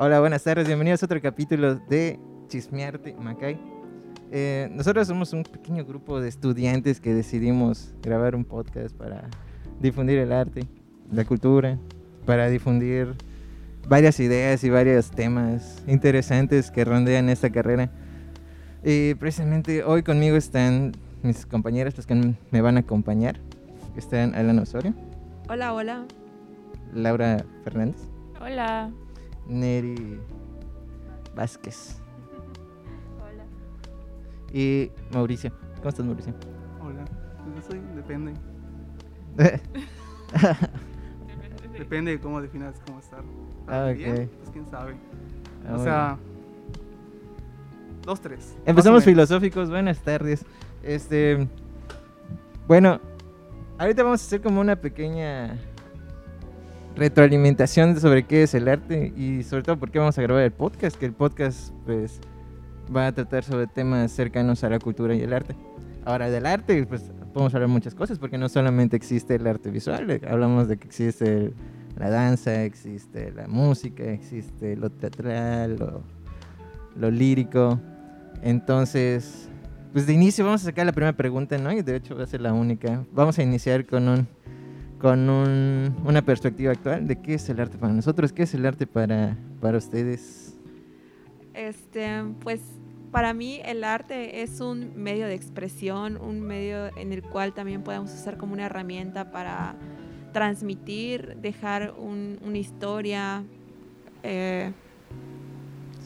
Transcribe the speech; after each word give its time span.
Hola, 0.00 0.20
buenas 0.20 0.44
tardes, 0.44 0.68
bienvenidos 0.68 1.02
a 1.02 1.06
otro 1.06 1.20
capítulo 1.20 1.74
de 1.74 2.20
Chismearte 2.46 3.14
Macay. 3.14 3.60
Eh, 4.30 4.68
nosotros 4.70 5.08
somos 5.08 5.32
un 5.32 5.42
pequeño 5.42 5.84
grupo 5.84 6.20
de 6.20 6.28
estudiantes 6.28 7.00
que 7.00 7.12
decidimos 7.12 7.92
grabar 8.00 8.36
un 8.36 8.44
podcast 8.44 8.94
para 8.94 9.28
difundir 9.80 10.20
el 10.20 10.30
arte, 10.30 10.68
la 11.10 11.24
cultura, 11.24 11.80
para 12.26 12.48
difundir 12.48 13.16
varias 13.88 14.20
ideas 14.20 14.62
y 14.62 14.70
varios 14.70 15.10
temas 15.10 15.82
interesantes 15.88 16.70
que 16.70 16.84
rondean 16.84 17.28
esta 17.28 17.50
carrera. 17.50 17.90
Y 18.84 19.14
precisamente 19.14 19.82
hoy 19.82 20.04
conmigo 20.04 20.36
están 20.36 20.92
mis 21.24 21.44
compañeras, 21.44 21.96
los 21.96 22.06
que 22.06 22.36
me 22.52 22.60
van 22.60 22.76
a 22.76 22.80
acompañar. 22.80 23.40
Están 23.96 24.36
Alan 24.36 24.60
Osorio. 24.60 24.94
Hola, 25.48 25.74
hola. 25.74 26.04
Laura 26.94 27.44
Fernández. 27.64 28.00
Hola. 28.40 28.92
Neri 29.48 30.20
Vázquez. 31.34 32.00
Hola. 33.18 33.44
Y 34.52 34.90
Mauricio. 35.12 35.52
¿Cómo 35.78 35.88
estás, 35.88 36.06
Mauricio? 36.06 36.34
Hola. 36.80 37.04
Pues 37.44 37.56
yo 37.56 37.62
soy, 37.70 37.80
depende. 37.96 38.34
Depende 41.78 42.10
de 42.10 42.20
cómo 42.20 42.42
definas 42.42 42.80
cómo 42.84 42.98
estar. 42.98 43.22
Ah, 43.68 43.92
Bien, 43.96 44.10
ok. 44.24 44.30
Pues 44.38 44.50
quién 44.50 44.66
sabe. 44.66 44.94
Ah, 45.68 45.74
o 45.76 45.82
sea, 45.84 46.18
dos, 48.04 48.20
tres. 48.20 48.56
Empezamos 48.66 49.04
filosóficos, 49.04 49.70
buenas 49.70 50.00
tardes. 50.00 50.44
Este, 50.82 51.46
bueno, 52.66 53.00
ahorita 53.78 54.02
vamos 54.02 54.20
a 54.22 54.24
hacer 54.26 54.42
como 54.42 54.60
una 54.60 54.74
pequeña 54.76 55.56
retroalimentación 56.98 57.98
sobre 58.00 58.24
qué 58.24 58.42
es 58.42 58.54
el 58.54 58.68
arte 58.68 59.12
y 59.16 59.44
sobre 59.44 59.62
todo 59.62 59.78
por 59.78 59.90
qué 59.90 59.98
vamos 60.00 60.18
a 60.18 60.22
grabar 60.22 60.42
el 60.42 60.50
podcast, 60.50 60.96
que 60.96 61.06
el 61.06 61.12
podcast 61.12 61.72
pues 61.86 62.20
va 62.94 63.06
a 63.06 63.12
tratar 63.12 63.44
sobre 63.44 63.68
temas 63.68 64.10
cercanos 64.10 64.64
a 64.64 64.70
la 64.70 64.78
cultura 64.80 65.14
y 65.14 65.20
el 65.20 65.32
arte. 65.32 65.54
Ahora 66.04 66.28
del 66.28 66.44
arte 66.44 66.84
pues 66.86 67.04
podemos 67.32 67.54
hablar 67.54 67.68
muchas 67.68 67.94
cosas 67.94 68.18
porque 68.18 68.36
no 68.36 68.48
solamente 68.48 68.96
existe 68.96 69.36
el 69.36 69.46
arte 69.46 69.70
visual, 69.70 70.10
eh, 70.10 70.20
hablamos 70.28 70.66
de 70.66 70.76
que 70.76 70.88
existe 70.88 71.52
la 71.96 72.10
danza, 72.10 72.64
existe 72.64 73.30
la 73.32 73.46
música, 73.46 74.02
existe 74.04 74.76
lo 74.76 74.90
teatral, 74.90 75.76
lo, 75.76 76.02
lo 76.96 77.10
lírico. 77.10 77.78
Entonces, 78.42 79.48
pues 79.92 80.06
de 80.06 80.14
inicio 80.14 80.44
vamos 80.44 80.62
a 80.62 80.66
sacar 80.66 80.86
la 80.86 80.92
primera 80.92 81.16
pregunta, 81.16 81.58
¿no? 81.58 81.72
Y 81.72 81.82
de 81.82 81.96
hecho 81.96 82.16
va 82.16 82.24
a 82.24 82.26
ser 82.26 82.40
la 82.40 82.52
única. 82.52 83.04
Vamos 83.12 83.38
a 83.38 83.42
iniciar 83.42 83.86
con 83.86 84.08
un 84.08 84.26
con 85.00 85.28
un- 85.30 85.94
una 86.04 86.22
perspectiva 86.22 86.72
actual 86.72 87.06
de 87.06 87.16
qué 87.20 87.34
es 87.34 87.48
el 87.48 87.60
arte 87.60 87.78
para 87.78 87.92
nosotros, 87.92 88.32
qué 88.32 88.42
es 88.42 88.54
el 88.54 88.66
arte 88.66 88.86
para, 88.86 89.36
para 89.60 89.78
ustedes. 89.78 90.54
Este, 91.54 92.08
pues 92.40 92.60
para 93.12 93.32
mí 93.32 93.60
el 93.64 93.84
arte 93.84 94.42
es 94.42 94.60
un 94.60 94.92
medio 94.96 95.26
de 95.26 95.34
expresión, 95.34 96.16
un 96.20 96.40
medio 96.40 96.86
en 96.96 97.12
el 97.12 97.22
cual 97.22 97.52
también 97.54 97.82
podemos 97.82 98.12
usar 98.12 98.36
como 98.36 98.52
una 98.52 98.66
herramienta 98.66 99.30
para 99.30 99.74
transmitir, 100.32 101.36
dejar 101.40 101.94
un- 101.98 102.38
una 102.44 102.58
historia. 102.58 103.44
eh, 104.24 104.72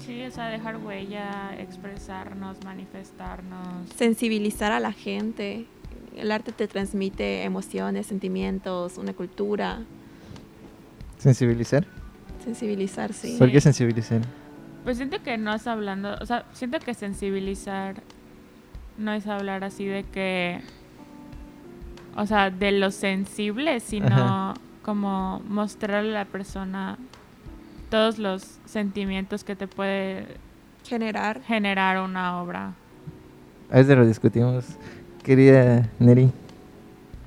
Sí, 0.00 0.22
o 0.24 0.30
sea, 0.30 0.48
dejar 0.48 0.76
huella, 0.78 1.54
expresarnos, 1.58 2.56
manifestarnos. 2.64 3.88
sensibilizar 3.96 4.70
a 4.72 4.80
la 4.80 4.92
gente. 4.92 5.64
El 6.16 6.30
arte 6.30 6.52
te 6.52 6.68
transmite 6.68 7.42
emociones, 7.44 8.06
sentimientos, 8.06 8.98
una 8.98 9.12
cultura. 9.14 9.80
¿Sensibilizar? 11.18 11.86
Sensibilizar, 12.44 13.12
sí. 13.12 13.36
¿Por 13.38 13.50
qué 13.50 13.60
sensibilizar? 13.60 14.20
Pues 14.84 14.96
siento 14.96 15.22
que 15.22 15.38
no 15.38 15.54
es 15.54 15.66
hablando, 15.66 16.16
o 16.20 16.26
sea, 16.26 16.44
siento 16.52 16.80
que 16.80 16.92
sensibilizar 16.94 18.02
no 18.98 19.12
es 19.12 19.26
hablar 19.26 19.62
así 19.64 19.84
de 19.86 20.02
que, 20.04 20.60
o 22.16 22.26
sea, 22.26 22.50
de 22.50 22.72
lo 22.72 22.90
sensible, 22.90 23.78
sino 23.80 24.06
Ajá. 24.08 24.54
como 24.82 25.40
mostrarle 25.48 26.10
a 26.10 26.20
la 26.20 26.24
persona 26.24 26.98
todos 27.90 28.18
los 28.18 28.58
sentimientos 28.64 29.44
que 29.44 29.54
te 29.54 29.68
puede 29.68 30.26
Generar. 30.84 31.42
generar 31.42 32.00
una 32.02 32.42
obra. 32.42 32.74
A 33.70 33.76
veces 33.76 33.96
lo 33.96 34.04
discutimos. 34.04 34.64
Querida 35.22 35.88
Neri. 35.98 36.30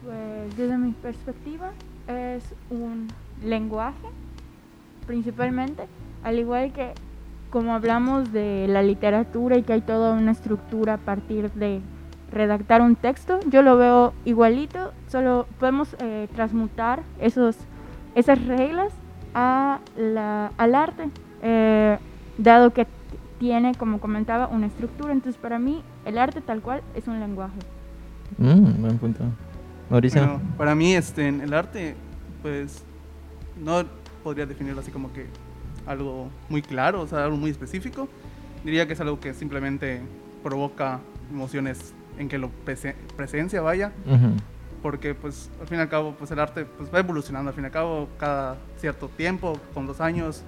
Pues 0.04 0.58
desde 0.58 0.78
mi 0.78 0.92
perspectiva 0.92 1.72
es 2.08 2.44
un 2.70 3.08
lenguaje, 3.44 4.08
principalmente, 5.08 5.84
al 6.24 6.40
igual 6.40 6.74
que 6.74 6.94
como 7.50 7.74
hablamos 7.74 8.32
de 8.34 8.66
la 8.68 8.84
literatura 8.84 9.58
y 9.58 9.64
que 9.64 9.74
hay 9.74 9.82
toda 9.82 10.14
una 10.14 10.32
estructura 10.32 10.96
a 10.96 10.98
partir 10.98 11.52
de 11.52 11.80
redactar 12.32 12.82
un 12.82 12.96
texto, 12.96 13.40
yo 13.50 13.62
lo 13.62 13.78
veo 13.78 14.14
igualito, 14.26 14.92
solo 15.08 15.48
podemos 15.60 15.96
eh, 16.00 16.28
transmutar 16.36 17.02
esos, 17.20 17.56
esas 18.14 18.46
reglas 18.46 18.92
a 19.34 19.80
la- 19.96 20.52
al 20.58 20.76
arte, 20.76 21.10
eh, 21.42 21.98
dado 22.38 22.72
que 22.72 22.88
tiene, 23.40 23.74
como 23.76 24.00
comentaba, 24.00 24.48
una 24.48 24.66
estructura. 24.68 25.14
Entonces, 25.14 25.40
para 25.42 25.60
mí, 25.60 25.82
el 26.06 26.18
arte 26.18 26.42
tal 26.42 26.62
cual 26.62 26.82
es 26.94 27.08
un 27.08 27.20
lenguaje. 27.20 27.60
Mm, 28.38 28.82
buen 28.82 28.98
punto. 28.98 29.24
Mauricio. 29.90 30.22
Bueno, 30.22 30.42
para 30.58 30.76
mí, 30.76 30.96
este, 30.96 31.28
en 31.28 31.42
el 31.42 31.54
arte, 31.54 31.96
pues, 32.42 32.84
no 33.64 33.84
podría 34.24 34.46
definirlo 34.46 34.82
así 34.82 34.92
como 34.92 35.12
que 35.14 35.28
algo 35.86 36.30
muy 36.50 36.62
claro, 36.62 37.02
o 37.02 37.08
sea, 37.08 37.24
algo 37.26 37.38
muy 37.38 37.52
específico. 37.52 38.08
Diría 38.64 38.88
que 38.88 38.94
es 38.94 39.00
algo 39.02 39.20
que 39.20 39.34
simplemente 39.34 40.02
provoca 40.44 41.00
emociones 41.32 41.94
en 42.18 42.28
que 42.30 42.38
lo 42.38 42.50
prese- 42.66 42.96
presencia, 43.16 43.62
vaya. 43.62 43.92
Ujú. 44.06 44.34
porque 44.82 45.16
pues 45.16 45.50
al 45.60 45.66
fin 45.68 45.80
y 45.80 45.82
al 45.82 45.90
cabo 45.90 46.14
pues 46.16 46.30
el 46.30 46.38
arte 46.40 46.64
pues 46.64 46.94
va 46.94 47.00
evolucionando 47.00 47.50
al 47.50 47.56
fin 47.56 47.64
y 47.64 47.68
al 47.68 47.72
cabo 47.72 48.08
cada 48.20 48.58
cierto 48.78 49.08
tiempo 49.10 49.60
con 49.74 49.88
los 49.88 50.00
años 50.00 50.44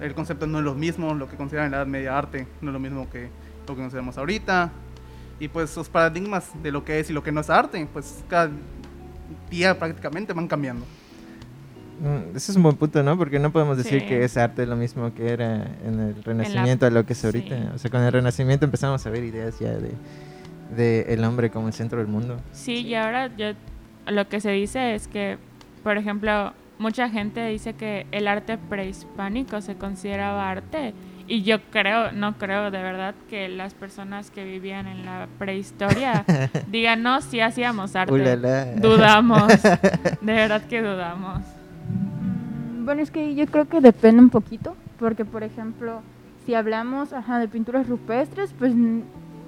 el 0.00 0.14
concepto 0.14 0.46
no 0.46 0.58
es 0.58 0.64
lo 0.64 0.74
mismo 0.74 1.14
lo 1.14 1.28
que 1.28 1.34
consideran 1.36 1.66
en 1.66 1.72
la 1.72 1.76
edad 1.78 1.86
media 1.88 2.16
arte 2.16 2.46
no 2.60 2.68
es 2.70 2.74
lo 2.74 2.78
mismo 2.78 3.10
que 3.10 3.28
lo 3.66 3.74
que 3.74 3.80
consideramos 3.80 4.16
ahorita 4.18 4.70
y 5.40 5.48
pues 5.48 5.76
los 5.76 5.88
paradigmas 5.88 6.50
de 6.62 6.70
lo 6.72 6.84
que 6.84 7.00
es 7.00 7.10
y 7.10 7.12
lo 7.12 7.22
que 7.22 7.32
no 7.32 7.40
es 7.40 7.50
arte 7.50 7.86
pues 7.92 8.22
cada 8.28 8.50
día 9.50 9.78
prácticamente 9.78 10.32
van 10.32 10.48
cambiando 10.48 10.84
Mm, 12.00 12.34
Ese 12.36 12.50
es 12.50 12.56
un 12.56 12.64
buen 12.64 12.74
punto, 12.76 13.00
¿no? 13.04 13.16
Porque 13.16 13.38
no 13.38 13.52
podemos 13.52 13.76
decir 13.76 14.00
Sí. 14.00 14.06
que 14.06 14.24
es 14.24 14.36
arte 14.36 14.66
lo 14.66 14.74
mismo 14.74 15.14
que 15.14 15.28
era 15.28 15.66
en 15.86 16.00
el 16.00 16.24
Renacimiento 16.24 16.84
a 16.86 16.90
lo 16.90 17.06
que 17.06 17.12
es 17.12 17.24
ahorita. 17.24 17.56
sí. 17.56 17.64
O 17.74 17.78
sea, 17.78 17.90
con 17.92 18.02
el 18.02 18.10
Renacimiento 18.10 18.64
empezamos 18.64 19.06
a 19.06 19.10
ver 19.10 19.22
ideas 19.22 19.60
ya 19.60 19.70
de, 19.70 19.92
de 20.76 21.02
el 21.14 21.22
hombre 21.22 21.50
como 21.50 21.68
el 21.68 21.74
centro 21.74 21.98
del 21.98 22.08
mundo. 22.08 22.38
Sí, 22.52 22.78
y 22.78 22.94
ahora 22.96 23.30
yo 23.36 23.52
lo 24.08 24.26
que 24.28 24.40
se 24.40 24.50
dice 24.50 24.96
es 24.96 25.06
que, 25.06 25.38
por 25.84 25.96
ejemplo, 25.96 26.52
mucha 26.78 27.08
gente 27.08 27.46
dice 27.46 27.74
que 27.74 28.06
el 28.10 28.26
arte 28.26 28.58
prehispánico 28.58 29.60
se 29.60 29.76
consideraba 29.76 30.50
arte. 30.50 30.94
Y 31.32 31.44
yo 31.44 31.62
creo, 31.70 32.12
no 32.12 32.36
creo 32.36 32.70
de 32.70 32.82
verdad 32.82 33.14
que 33.30 33.48
las 33.48 33.72
personas 33.72 34.30
que 34.30 34.44
vivían 34.44 34.86
en 34.86 35.06
la 35.06 35.28
prehistoria 35.38 36.26
digan, 36.66 37.02
no, 37.02 37.22
sí 37.22 37.40
hacíamos 37.40 37.96
arte. 37.96 38.12
Ulala. 38.12 38.66
Dudamos. 38.76 39.50
De 40.20 40.32
verdad 40.34 40.60
que 40.68 40.82
dudamos. 40.82 41.40
Bueno, 42.84 43.00
es 43.00 43.10
que 43.10 43.34
yo 43.34 43.46
creo 43.46 43.66
que 43.66 43.80
depende 43.80 44.20
un 44.20 44.28
poquito, 44.28 44.76
porque 44.98 45.24
por 45.24 45.42
ejemplo, 45.42 46.02
si 46.44 46.52
hablamos 46.52 47.14
ajá, 47.14 47.38
de 47.38 47.48
pinturas 47.48 47.88
rupestres, 47.88 48.52
pues 48.58 48.74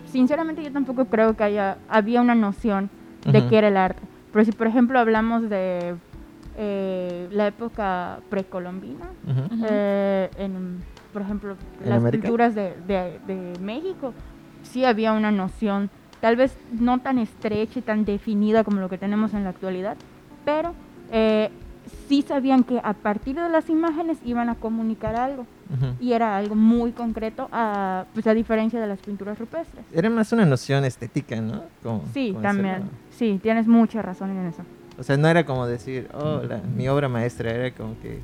sinceramente 0.06 0.64
yo 0.64 0.72
tampoco 0.72 1.04
creo 1.04 1.36
que 1.36 1.44
haya 1.44 1.76
había 1.90 2.22
una 2.22 2.34
noción 2.34 2.88
de 3.26 3.40
Ujú. 3.40 3.48
qué 3.50 3.58
era 3.58 3.68
el 3.68 3.76
arte. 3.76 4.00
Pero 4.32 4.42
si 4.46 4.52
por 4.52 4.68
ejemplo 4.68 4.98
hablamos 4.98 5.50
de 5.50 5.96
eh, 6.56 7.28
la 7.30 7.46
época 7.46 8.20
precolombina, 8.30 9.10
eh, 9.69 10.30
en, 10.38 10.78
por 11.14 11.22
ejemplo, 11.22 11.56
¿En 11.82 11.88
las 11.88 11.99
América? 12.00 12.22
pinturas 12.22 12.55
de, 12.55 12.75
de- 12.87 13.19
de 13.26 13.58
México, 13.61 14.12
sí 14.64 14.84
había 14.84 15.12
una 15.14 15.31
noción, 15.31 15.88
tal 16.20 16.37
vez 16.37 16.55
no 16.78 16.99
tan 16.99 17.19
estrecha 17.19 17.78
y 17.78 17.82
tan 17.82 18.05
definida 18.05 18.64
como 18.64 18.81
lo 18.81 18.90
que 18.90 18.99
tenemos 18.99 19.32
en 19.32 19.44
la 19.44 19.50
actualidad, 19.50 19.96
pero 20.44 20.75
eh, 21.12 21.50
sí 22.08 22.22
sabían 22.22 22.64
que 22.64 22.81
a 22.82 22.93
partir 22.94 23.37
de 23.37 23.49
las 23.49 23.70
imágenes 23.70 24.19
iban 24.25 24.49
a 24.50 24.56
comunicar 24.56 25.14
algo 25.16 25.46
y 25.99 26.12
era 26.12 26.37
algo 26.37 26.55
muy 26.55 26.93
concreto, 26.93 27.49
a, 27.50 28.05
pues 28.12 28.26
a 28.26 28.34
diferencia 28.34 28.81
de 28.81 28.87
las 28.87 28.99
pinturas 29.00 29.38
rupestres. 29.38 29.84
Era 29.93 30.08
más 30.11 30.31
una 30.32 30.44
noción 30.44 30.84
estética, 30.84 31.40
¿no? 31.40 31.62
Como- 31.82 32.05
Sí, 32.12 32.31
como 32.31 32.43
también. 32.43 32.82
Sí, 33.11 33.40
tienes 33.43 33.66
mucha 33.66 34.02
razón 34.02 34.31
en 34.31 34.46
eso. 34.46 34.62
O 34.96 35.02
sea, 35.02 35.17
no 35.17 35.26
era 35.29 35.44
como 35.44 35.67
decir, 35.67 36.08
oh, 36.14 36.41
la- 36.49 36.58
mi 36.76 36.88
obra 36.88 37.08
maestra, 37.08 37.50
era 37.50 37.75
como 37.75 37.99
que 38.00 38.20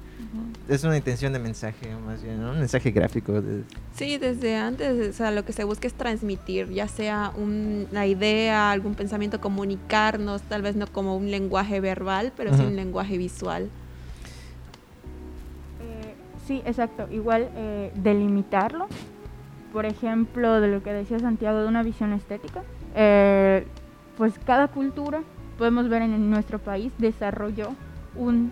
es 0.69 0.84
una 0.84 0.96
intención 0.96 1.32
de 1.32 1.40
mensaje, 1.40 1.88
más 2.06 2.22
bien, 2.22 2.40
¿no? 2.40 2.52
Un 2.52 2.58
mensaje 2.61 2.93
gráfico. 2.93 3.40
de- 3.43 3.64
Sí, 3.96 4.19
desde 4.19 4.56
antes, 4.56 5.08
o 5.08 5.12
sea, 5.12 5.32
lo 5.32 5.44
que 5.44 5.52
se 5.52 5.64
busca 5.64 5.88
es 5.88 5.94
transmitir, 5.94 6.69
ya 6.70 6.87
sea 6.87 7.32
un- 7.37 7.88
una 7.90 8.06
idea, 8.06 8.70
algún 8.70 8.94
pensamiento, 8.94 9.40
comunicarnos, 9.40 10.43
tal 10.43 10.62
vez 10.62 10.76
no 10.76 10.87
como 10.87 11.17
un 11.17 11.31
lenguaje 11.32 11.81
verbal, 11.81 12.32
pero 12.37 12.55
sí 12.56 12.62
un 12.62 12.76
lenguaje 12.76 13.19
visual. 13.19 13.64
Eh, 15.82 16.14
Sí, 16.46 16.62
exacto. 16.64 17.06
Igual 17.12 17.49
eh, 17.55 17.93
delimitarlo. 17.94 18.87
Por 19.73 19.87
ejemplo, 19.87 20.61
de 20.61 20.66
lo 20.69 20.82
que 20.82 20.93
decía 20.93 21.19
Santiago, 21.20 21.61
de 21.61 21.69
una 21.69 21.82
visión 21.84 22.12
estética. 22.12 22.62
Eh, 22.96 23.64
pues 24.16 24.34
cada 24.44 24.66
cultura, 24.69 25.23
podemos 25.60 25.90
ver 25.90 26.00
en 26.00 26.30
nuestro 26.30 26.58
país, 26.58 26.90
desarrolló 26.96 27.68
un, 28.16 28.50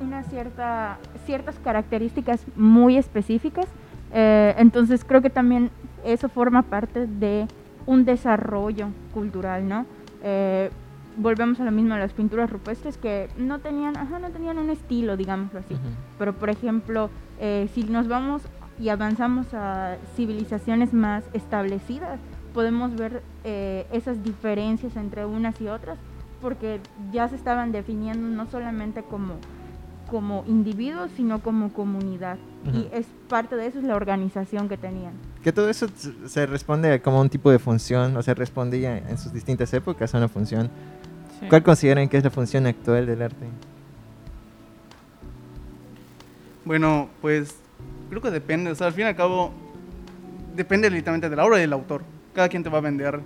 una 0.00 0.24
cierta, 0.24 0.98
ciertas 1.24 1.56
características 1.60 2.44
muy 2.56 2.96
específicas. 2.96 3.66
Eh, 4.12 4.52
entonces 4.58 5.04
creo 5.04 5.22
que 5.22 5.30
también 5.30 5.70
eso 6.04 6.28
forma 6.28 6.62
parte 6.62 7.06
de 7.06 7.46
un 7.86 8.04
desarrollo 8.04 8.88
cultural, 9.14 9.68
¿no? 9.68 9.86
Eh, 10.24 10.70
volvemos 11.16 11.60
a 11.60 11.64
lo 11.64 11.70
mismo, 11.70 11.96
las 11.96 12.12
pinturas 12.12 12.50
rupestres 12.50 12.98
que 12.98 13.28
no 13.36 13.60
tenían, 13.60 13.96
ajá, 13.96 14.18
no 14.18 14.30
tenían 14.30 14.58
un 14.58 14.70
estilo, 14.70 15.16
digámoslo 15.16 15.60
así. 15.60 15.74
Ujú. 15.74 15.90
Pero, 16.18 16.32
por 16.32 16.50
ejemplo, 16.50 17.08
eh, 17.38 17.68
si 17.72 17.84
nos 17.84 18.08
vamos 18.08 18.42
y 18.80 18.88
avanzamos 18.88 19.54
a 19.54 19.96
civilizaciones 20.16 20.92
más 20.92 21.22
establecidas, 21.34 22.18
podemos 22.52 22.96
ver 22.96 23.22
eh, 23.44 23.86
esas 23.92 24.24
diferencias 24.24 24.96
entre 24.96 25.24
unas 25.24 25.60
y 25.60 25.68
otras, 25.68 25.98
porque 26.42 26.80
ya 27.12 27.28
se 27.28 27.36
estaban 27.36 27.72
definiendo 27.72 28.28
no 28.28 28.46
solamente 28.50 29.02
como, 29.02 29.36
como 30.10 30.44
individuos, 30.46 31.10
sino 31.16 31.40
como 31.40 31.72
comunidad. 31.72 32.36
Ujú. 32.66 32.76
Y 32.76 32.88
es 32.92 33.06
parte 33.28 33.56
de 33.56 33.66
eso 33.66 33.78
es 33.78 33.84
la 33.84 33.94
organización 33.94 34.68
que 34.68 34.76
tenían. 34.76 35.12
Que 35.42 35.52
todo 35.52 35.70
eso 35.70 35.86
se 36.26 36.46
responde 36.46 36.92
a 36.92 37.02
como 37.02 37.20
un 37.20 37.30
tipo 37.30 37.50
de 37.50 37.58
función, 37.58 38.16
o 38.16 38.22
sea, 38.22 38.34
respondía 38.34 38.98
en 38.98 39.16
sus 39.16 39.32
distintas 39.32 39.72
épocas 39.72 40.14
a 40.14 40.18
una 40.18 40.28
función. 40.28 40.68
Sí. 41.40 41.46
¿Cuál 41.48 41.62
consideran 41.62 42.08
que 42.08 42.18
es 42.18 42.24
la 42.24 42.30
función 42.30 42.66
actual 42.66 43.06
del 43.06 43.22
arte? 43.22 43.46
Bueno, 46.64 47.08
pues 47.20 47.56
creo 48.10 48.20
que 48.20 48.30
depende, 48.30 48.70
o 48.70 48.74
sea, 48.74 48.88
al 48.88 48.92
fin 48.92 49.04
y 49.04 49.08
al 49.08 49.16
cabo 49.16 49.52
depende 50.54 50.90
literalmente 50.90 51.30
de 51.30 51.36
la 51.36 51.44
obra 51.44 51.58
y 51.58 51.62
del 51.62 51.72
autor. 51.72 52.02
Cada 52.34 52.48
quien 52.48 52.62
te 52.62 52.68
va 52.68 52.78
a 52.78 52.80
vender 52.82 53.20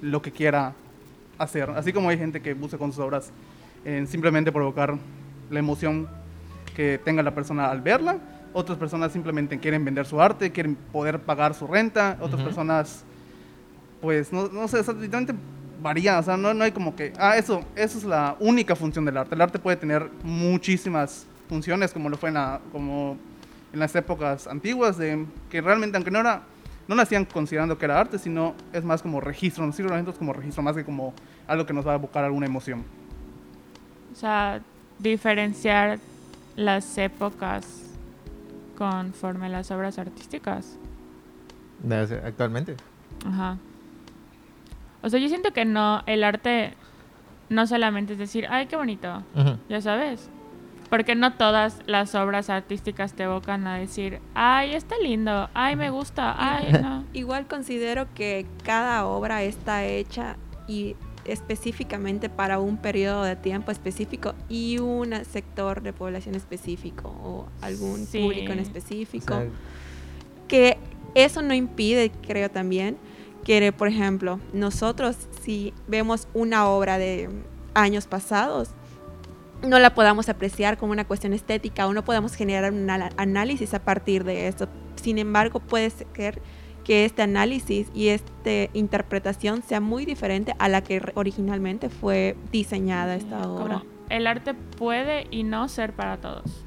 lo 0.00 0.22
que 0.22 0.32
quiera 0.32 0.74
hacer, 1.38 1.70
así 1.70 1.92
como 1.92 2.08
hay 2.08 2.18
gente 2.18 2.40
que 2.40 2.54
busca 2.54 2.76
con 2.78 2.92
sus 2.92 3.00
obras 3.00 3.30
en 3.84 4.06
simplemente 4.06 4.50
provocar 4.52 4.96
la 5.50 5.58
emoción 5.58 6.08
que 6.74 7.00
tenga 7.04 7.22
la 7.22 7.34
persona 7.34 7.70
al 7.70 7.80
verla, 7.80 8.18
otras 8.52 8.78
personas 8.78 9.12
simplemente 9.12 9.58
quieren 9.58 9.84
vender 9.84 10.06
su 10.06 10.20
arte, 10.20 10.50
quieren 10.52 10.74
poder 10.92 11.20
pagar 11.20 11.54
su 11.54 11.66
renta, 11.66 12.16
otras 12.20 12.40
personas 12.42 13.04
pues 14.00 14.32
no, 14.32 14.48
no 14.48 14.68
sé, 14.68 14.78
literalmente 14.78 15.34
varía, 15.82 16.18
o 16.18 16.22
sea, 16.22 16.36
no, 16.36 16.54
no 16.54 16.64
hay 16.64 16.72
como 16.72 16.94
que, 16.94 17.12
ah, 17.18 17.36
eso, 17.36 17.62
eso 17.76 17.98
es 17.98 18.04
la 18.04 18.36
única 18.40 18.74
función 18.76 19.04
del 19.04 19.16
arte. 19.16 19.34
El 19.34 19.40
arte 19.40 19.58
puede 19.58 19.76
tener 19.76 20.08
muchísimas 20.22 21.26
funciones, 21.48 21.92
como 21.92 22.08
lo 22.08 22.16
fue 22.16 22.28
en, 22.30 22.34
la- 22.36 22.60
como 22.72 23.16
en 23.72 23.78
las 23.80 23.94
épocas 23.96 24.46
antiguas, 24.46 24.96
de 24.98 25.24
que 25.50 25.60
realmente, 25.60 25.96
aunque 25.96 26.10
no 26.10 26.20
era, 26.20 26.42
no 26.88 26.94
nacían 26.94 27.26
considerando 27.26 27.78
que 27.78 27.84
era 27.84 28.00
arte, 28.00 28.18
sino 28.18 28.54
es 28.72 28.82
más 28.82 29.02
como 29.02 29.20
registro, 29.20 29.64
nos 29.64 29.76
sirve 29.76 29.90
a 29.90 29.92
nosotros 29.92 30.18
como 30.18 30.32
registro, 30.32 30.62
más 30.62 30.74
que 30.74 30.84
como 30.84 31.12
algo 31.46 31.66
que 31.66 31.74
nos 31.74 31.86
va 31.86 31.92
a 31.92 31.96
evocar 31.96 32.24
alguna 32.24 32.46
emoción. 32.46 32.82
O 34.10 34.16
sea, 34.16 34.60
diferenciar 34.98 35.98
las 36.56 36.98
épocas 36.98 37.84
conforme 38.76 39.48
las 39.48 39.70
obras 39.70 39.98
artísticas. 39.98 40.78
Actualmente. 42.24 42.76
Ajá. 43.24 43.58
O 45.02 45.10
sea, 45.10 45.20
yo 45.20 45.28
siento 45.28 45.52
que 45.52 45.64
no, 45.64 46.02
el 46.06 46.24
arte 46.24 46.74
no 47.50 47.66
solamente 47.66 48.14
es 48.14 48.18
decir, 48.18 48.46
ay, 48.50 48.66
qué 48.66 48.76
bonito, 48.76 49.22
ya 49.68 49.80
sabes. 49.80 50.30
Porque 50.90 51.14
no 51.14 51.34
todas 51.34 51.80
las 51.86 52.14
obras 52.14 52.48
artísticas 52.48 53.12
te 53.12 53.24
evocan 53.24 53.66
a 53.66 53.76
decir, 53.76 54.20
ay, 54.34 54.74
está 54.74 54.94
lindo, 55.02 55.50
ay, 55.52 55.76
me 55.76 55.90
gusta, 55.90 56.34
ay, 56.38 56.72
no. 56.80 57.04
Igual 57.12 57.46
considero 57.46 58.06
que 58.14 58.46
cada 58.64 59.04
obra 59.06 59.42
está 59.42 59.84
hecha 59.84 60.36
y 60.66 60.96
específicamente 61.26 62.30
para 62.30 62.58
un 62.58 62.78
periodo 62.78 63.22
de 63.22 63.36
tiempo 63.36 63.70
específico 63.70 64.34
y 64.48 64.78
un 64.78 65.12
sector 65.26 65.82
de 65.82 65.92
población 65.92 66.34
específico 66.34 67.08
o 67.22 67.46
algún 67.60 68.06
Sí. 68.06 68.20
público 68.22 68.52
en 68.52 68.58
O 68.58 68.62
específico. 68.62 69.34
sea, 69.34 69.46
que 70.48 70.78
eso 71.14 71.42
no 71.42 71.52
impide, 71.54 72.10
creo 72.26 72.50
también, 72.50 72.96
que, 73.44 73.72
por 73.72 73.88
ejemplo, 73.88 74.40
nosotros 74.54 75.16
si 75.42 75.72
vemos 75.86 76.28
una 76.34 76.66
obra 76.68 76.96
de 76.98 77.28
años 77.74 78.06
pasados, 78.06 78.70
no 79.66 79.78
la 79.78 79.94
podamos 79.94 80.28
apreciar 80.28 80.78
como 80.78 80.92
una 80.92 81.06
cuestión 81.06 81.32
estética 81.32 81.86
o 81.86 81.92
no 81.92 82.04
podamos 82.04 82.34
generar 82.34 82.72
un 82.72 82.88
análisis 82.90 83.74
a 83.74 83.80
partir 83.84 84.24
de 84.24 84.48
esto. 84.48 84.68
Sin 84.96 85.18
embargo, 85.18 85.60
puede 85.60 85.90
ser 85.90 86.40
que 86.84 87.04
este 87.04 87.22
análisis 87.22 87.88
y 87.94 88.08
esta 88.08 88.30
interpretación 88.72 89.62
sea 89.62 89.80
muy 89.80 90.06
diferente 90.06 90.54
a 90.58 90.68
la 90.68 90.82
que 90.82 91.02
originalmente 91.14 91.90
fue 91.90 92.36
diseñada 92.50 93.14
esta 93.16 93.42
Como 93.42 93.56
obra. 93.56 93.82
el 94.08 94.26
arte 94.26 94.54
puede 94.54 95.26
y 95.30 95.42
no 95.42 95.68
ser 95.68 95.92
para 95.92 96.16
todos. 96.18 96.64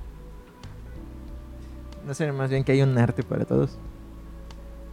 no 2.06 2.14
sé, 2.14 2.32
más 2.32 2.50
bien 2.50 2.64
que 2.64 2.72
hay 2.74 2.82
un 2.82 2.98
arte 2.98 3.24
para 3.24 3.46
todos. 3.46 3.78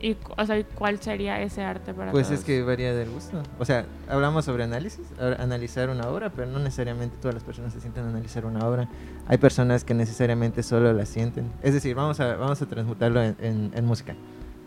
Y, 0.00 0.16
o 0.36 0.46
sea, 0.46 0.56
¿y 0.58 0.64
¿cuál 0.64 1.00
sería 1.00 1.42
ese 1.42 1.62
arte 1.62 1.92
para 1.92 2.12
Pues 2.12 2.28
todos? 2.28 2.38
es 2.40 2.44
que 2.44 2.62
varía 2.62 2.94
del 2.94 3.10
gusto. 3.10 3.42
O 3.58 3.64
sea, 3.64 3.84
hablamos 4.08 4.44
sobre 4.44 4.62
análisis, 4.62 5.04
a- 5.20 5.42
analizar 5.42 5.90
una 5.90 6.08
obra, 6.08 6.30
pero 6.30 6.46
no 6.48 6.60
necesariamente 6.60 7.16
todas 7.20 7.34
las 7.34 7.42
personas 7.42 7.72
se 7.72 7.80
sienten 7.80 8.04
a 8.04 8.08
analizar 8.10 8.46
una 8.46 8.60
obra. 8.68 8.88
Hay 9.26 9.38
personas 9.38 9.82
que 9.82 9.94
necesariamente 9.94 10.62
solo 10.62 10.92
la 10.92 11.04
sienten. 11.04 11.50
Es 11.62 11.74
decir, 11.74 11.96
vamos 11.96 12.20
a, 12.20 12.36
vamos 12.36 12.62
a 12.62 12.66
transmutarlo 12.66 13.20
en, 13.22 13.36
en- 13.40 13.72
en 13.74 13.84
música. 13.84 14.14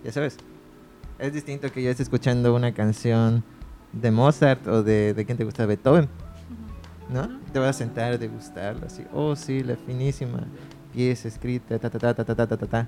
Ya 0.03 0.11
sabes. 0.11 0.35
Es 1.17 1.31
distinto 1.31 1.71
que 1.71 1.81
yo 1.81 1.89
esté 1.91 2.03
escuchando 2.03 2.53
una 2.53 2.73
canción 2.73 3.43
de 3.93 4.11
Mozart 4.11 4.67
o 4.67 4.83
de, 4.83 5.13
de 5.13 5.25
quién 5.25 5.37
te 5.37 5.45
gusta, 5.45 5.65
Beethoven. 5.65 6.09
¿No? 7.09 7.39
Te 7.53 7.59
vas 7.59 7.69
a 7.69 7.73
sentar 7.73 8.13
a 8.13 8.17
degustarlo 8.17 8.85
así. 8.87 9.05
Oh, 9.13 9.35
sí, 9.35 9.63
la 9.63 9.75
finísima 9.75 10.43
pieza 10.93 11.27
escrita, 11.27 11.77
ta, 11.79 11.89
ta, 11.89 11.99
ta, 11.99 12.13
ta, 12.13 12.23
ta, 12.25 12.35
ta, 12.35 12.47
ta, 12.47 12.57
ta, 12.57 12.67
ta. 12.67 12.87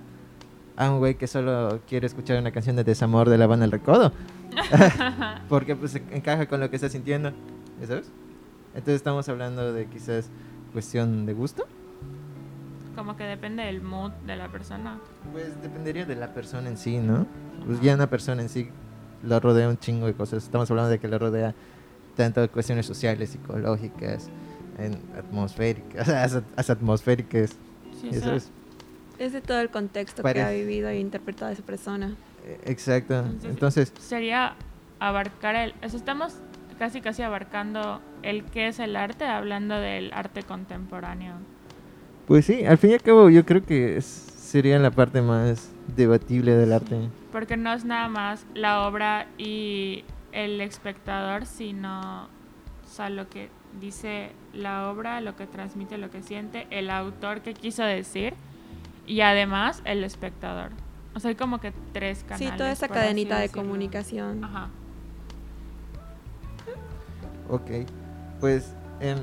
A 0.76 0.90
un 0.92 1.00
güey 1.00 1.16
que 1.16 1.28
solo 1.28 1.82
quiere 1.88 2.08
escuchar 2.08 2.40
una 2.40 2.52
canción 2.52 2.76
de 2.76 2.84
desamor 2.84 3.30
de 3.30 3.38
la 3.38 3.48
banda 3.48 3.66
El 3.66 3.72
Recodo. 3.72 4.12
Porque 5.50 5.76
pues 5.76 5.96
encaja 6.12 6.48
con 6.48 6.60
lo 6.60 6.70
que 6.70 6.76
está 6.76 6.90
sintiendo. 6.90 7.32
¿Ya 7.82 7.88
sabes? 7.88 8.12
Entonces 8.74 8.96
estamos 8.96 9.28
hablando 9.30 9.72
de 9.74 9.86
quizás 9.88 10.30
cuestión 10.72 11.26
de 11.26 11.34
gusto. 11.34 11.66
Como 12.96 13.16
que 13.18 13.24
depende 13.24 13.64
del 13.64 13.82
mood 13.82 14.12
de 14.26 14.36
la 14.36 14.50
persona. 14.50 15.00
Pues 15.32 15.62
dependería 15.62 16.06
de 16.06 16.16
la 16.16 16.34
persona 16.34 16.70
en 16.70 16.78
sí, 16.78 16.98
¿no? 17.00 17.26
Pues 17.66 17.82
ya 17.82 17.96
una 17.96 18.10
persona 18.10 18.42
en 18.42 18.50
sí 18.50 18.70
lo 19.24 19.40
rodea 19.40 19.70
un 19.70 19.78
chingo 19.78 20.06
de 20.06 20.14
cosas. 20.14 20.44
Estamos 20.44 20.70
hablando 20.70 20.90
de 20.92 21.00
que 21.00 21.08
lo 21.08 21.18
rodea 21.18 21.56
tanto 22.16 22.48
cuestiones 22.52 22.86
sociales, 22.86 23.30
psicológicas, 23.32 24.30
en 24.78 24.94
atmosféricas, 25.18 26.08
as- 26.10 26.42
as- 26.56 26.70
atmosféricas. 26.70 27.52
Sí, 28.00 28.10
¿ya 28.10 28.10
o 28.10 28.14
sea, 28.14 28.22
sabes? 28.22 28.52
Es 29.24 29.32
de 29.32 29.40
todo 29.42 29.62
el 29.62 29.70
contexto 29.70 30.22
que 30.22 30.42
ha 30.42 30.50
vivido 30.50 30.90
e 30.90 31.00
interpretado 31.00 31.50
esa 31.52 31.64
persona. 31.64 32.14
Eh, 32.46 32.60
Exacto. 32.66 33.20
Entonces- 33.20 33.50
Entonces, 33.50 33.94
sería 34.00 34.56
abarcar 35.00 35.56
el... 35.56 35.74
O 35.84 35.88
sea, 35.88 35.98
estamos 35.98 36.36
casi 36.78 37.00
casi 37.00 37.22
abarcando 37.22 38.02
el 38.22 38.44
qué 38.44 38.68
es 38.68 38.80
el 38.80 38.98
arte, 38.98 39.24
hablando 39.26 39.76
del 39.76 40.12
arte 40.14 40.44
contemporáneo. 40.44 41.36
pues 42.28 42.46
sí, 42.46 42.66
al 42.66 42.78
fin 42.78 42.92
y 42.92 42.94
al 42.96 43.02
cabo 43.02 43.30
yo 43.30 43.46
creo 43.46 43.64
que 43.64 43.96
es- 43.98 44.06
sería 44.06 44.78
la 44.80 44.92
parte 44.92 45.22
más 45.22 45.72
debatible 45.96 46.54
del 46.56 46.74
arte. 46.74 47.10
Porque 47.32 47.56
no 47.58 47.72
es 47.74 47.86
nada 47.86 48.08
más 48.10 48.46
la 48.54 48.86
obra 48.88 49.28
y 49.38 50.04
el 50.34 50.60
espectador, 50.62 51.46
sino 51.46 52.26
o 52.26 52.88
sea, 52.96 53.10
lo 53.10 53.30
que 53.30 53.50
dice 53.80 54.32
la 54.54 54.90
obra, 54.90 55.20
lo 55.22 55.36
que 55.36 55.48
transmite, 55.48 55.98
lo 55.98 56.10
que 56.12 56.22
siente, 56.24 56.68
el 56.72 56.90
autor 56.90 57.42
que 57.42 57.54
quiso 57.54 57.84
decir 57.84 58.34
y 59.06 59.22
además 59.22 59.82
el 59.86 60.04
espectador. 60.04 60.72
O 61.16 61.20
sea, 61.20 61.30
hay 61.30 61.36
como 61.36 61.60
que 61.60 61.74
tres 61.92 62.24
canales. 62.24 62.50
Sí, 62.50 62.58
toda 62.58 62.72
esa 62.72 62.88
cadenita 62.88 63.36
de 63.36 63.44
decirlo. 63.44 63.64
comunicación. 63.64 64.44
Ajá. 64.44 64.70
Ok, 67.50 67.70
pues 68.40 68.74
em, 69.00 69.20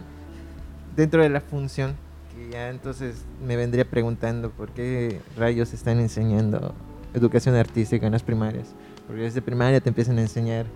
dentro 0.95 1.23
de 1.23 1.31
la 1.31 1.41
función, 1.41 1.97
que 2.35 2.51
ya 2.51 2.69
entonces 2.69 3.25
me 3.45 3.57
vendría 3.57 3.85
preguntando 3.85 4.51
por 4.51 4.71
qué 4.71 5.21
rayos 5.37 5.73
están 5.73 5.99
enseñando 5.99 6.75
educación 7.15 7.57
artística 7.57 8.07
en 8.07 8.13
las 8.13 8.23
primarias. 8.23 8.75
Porque 9.07 9.23
desde 9.23 9.43
primaria 9.43 9.81
te 9.81 9.89
empiezan 9.89 10.19
a 10.19 10.21
enseñar 10.21 10.67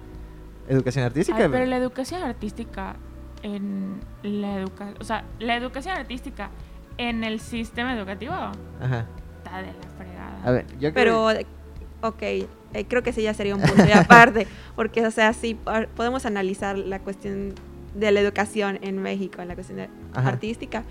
educación 0.69 1.05
artística. 1.05 1.39
Ay, 1.39 1.49
pero 1.51 1.67
la 1.67 1.77
educación 1.77 2.23
artística 2.23 2.97
en 3.43 4.01
la 4.23 4.57
educación, 4.57 4.97
o 5.01 5.05
sea, 5.05 5.25
la 5.39 5.55
educación 5.57 5.97
artística 5.97 6.51
en 6.99 7.25
el 7.25 7.41
sistema 7.41 7.97
educativo 7.97 8.35
Ajá. 8.35 9.07
está 9.39 9.59
de 9.59 9.67
la 9.69 9.89
fregada. 9.97 10.41
A 10.45 10.51
ver, 10.51 10.67
yo 10.79 10.93
creo 10.93 10.95
Pero, 10.95 11.29
ok, 12.03 12.23
eh, 12.23 12.49
creo 12.89 13.03
que 13.03 13.11
ese 13.11 13.23
ya 13.23 13.35
sería 13.35 13.55
un 13.55 13.63
punto 13.63 13.83
de 13.85 13.93
aparte, 13.95 14.47
porque, 14.77 15.07
o 15.07 15.11
sea, 15.11 15.33
sí, 15.33 15.59
podemos 15.97 16.27
analizar 16.27 16.79
la 16.79 16.99
cuestión 17.01 17.55
de 17.95 18.11
la 18.11 18.21
educación 18.21 18.79
en 18.83 19.01
México, 19.01 19.41
en 19.43 19.49
la 19.49 19.55
cuestión 19.55 19.79
de- 19.79 19.89
artística, 20.15 20.85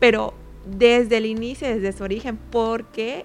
pero 0.00 0.34
desde 0.66 1.16
el 1.18 1.26
inicio, 1.26 1.68
desde 1.68 1.92
su 1.92 2.04
origen, 2.04 2.36
por 2.36 2.84
qué 2.86 3.24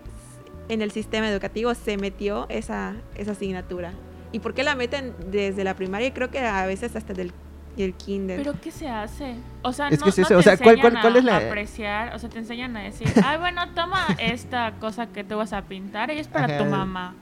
en 0.69 0.81
el 0.81 0.91
sistema 0.91 1.29
educativo 1.29 1.73
se 1.75 1.97
metió 1.97 2.45
esa, 2.49 2.93
esa 3.15 3.31
asignatura. 3.31 3.91
¿Y 4.31 4.39
por 4.39 4.53
qué 4.53 4.63
la 4.63 4.75
meten 4.75 5.13
desde 5.29 5.63
la 5.63 5.75
primaria? 5.75 6.07
Y 6.07 6.11
creo 6.11 6.31
que 6.31 6.39
a 6.39 6.65
veces 6.65 6.95
hasta 6.95 7.13
del 7.13 7.31
el 7.77 7.93
kinder. 7.93 8.37
¿Pero 8.37 8.53
qué 8.61 8.69
se 8.71 8.87
hace? 8.87 9.35
O 9.63 9.73
sea, 9.73 9.87
Es 9.89 9.99
no, 9.99 10.03
que 10.05 10.09
es 10.11 10.17
no 10.19 10.27
te 10.27 10.35
o 10.35 10.41
sea, 10.41 10.57
¿cuál- 10.57 10.75
cuál- 10.79 10.93
enseñan 10.93 11.01
cuál 11.01 11.15
a 11.15 11.19
es 11.19 11.23
la- 11.25 11.37
apreciar, 11.37 12.15
o 12.15 12.19
sea, 12.19 12.29
te 12.29 12.39
enseñan 12.39 12.77
a 12.77 12.81
decir, 12.81 13.07
ay, 13.25 13.37
bueno, 13.39 13.61
toma 13.73 14.05
esta 14.19 14.73
cosa 14.79 15.07
que 15.07 15.23
tú 15.23 15.37
vas 15.37 15.53
a 15.53 15.63
pintar 15.63 16.11
y 16.11 16.19
es 16.19 16.27
para 16.27 16.57
tu 16.57 16.65
mamá, 16.65 17.15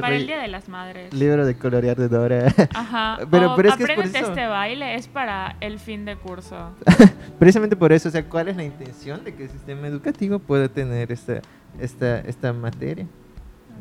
para 0.00 0.16
el 0.16 0.26
Día 0.26 0.38
de 0.40 0.48
las 0.48 0.68
Madres. 0.68 1.12
Libro 1.14 1.44
de 1.46 1.56
colorear 1.56 1.96
de 1.96 2.08
Dora. 2.08 2.52
Ajá. 2.74 3.18
Pero- 3.30 3.52
o 3.52 3.56
pero 3.56 3.68
es 3.68 3.76
que 3.76 3.84
es 3.84 3.90
por 3.92 4.04
eso. 4.06 4.18
este 4.18 4.46
baile, 4.46 4.94
es 4.94 5.06
para 5.08 5.56
el 5.60 5.78
fin 5.78 6.04
de 6.04 6.16
curso. 6.16 6.70
Precisamente 7.38 7.76
por 7.76 7.92
eso, 7.92 8.08
o 8.08 8.12
sea, 8.12 8.24
¿cuál 8.24 8.48
es 8.48 8.56
la 8.56 8.64
intención 8.64 9.22
de 9.24 9.34
que 9.34 9.44
el 9.44 9.50
sistema 9.50 9.86
educativo 9.86 10.38
pueda 10.38 10.68
tener 10.68 11.12
esta, 11.12 11.40
esta, 11.78 12.18
esta 12.20 12.52
materia? 12.52 13.06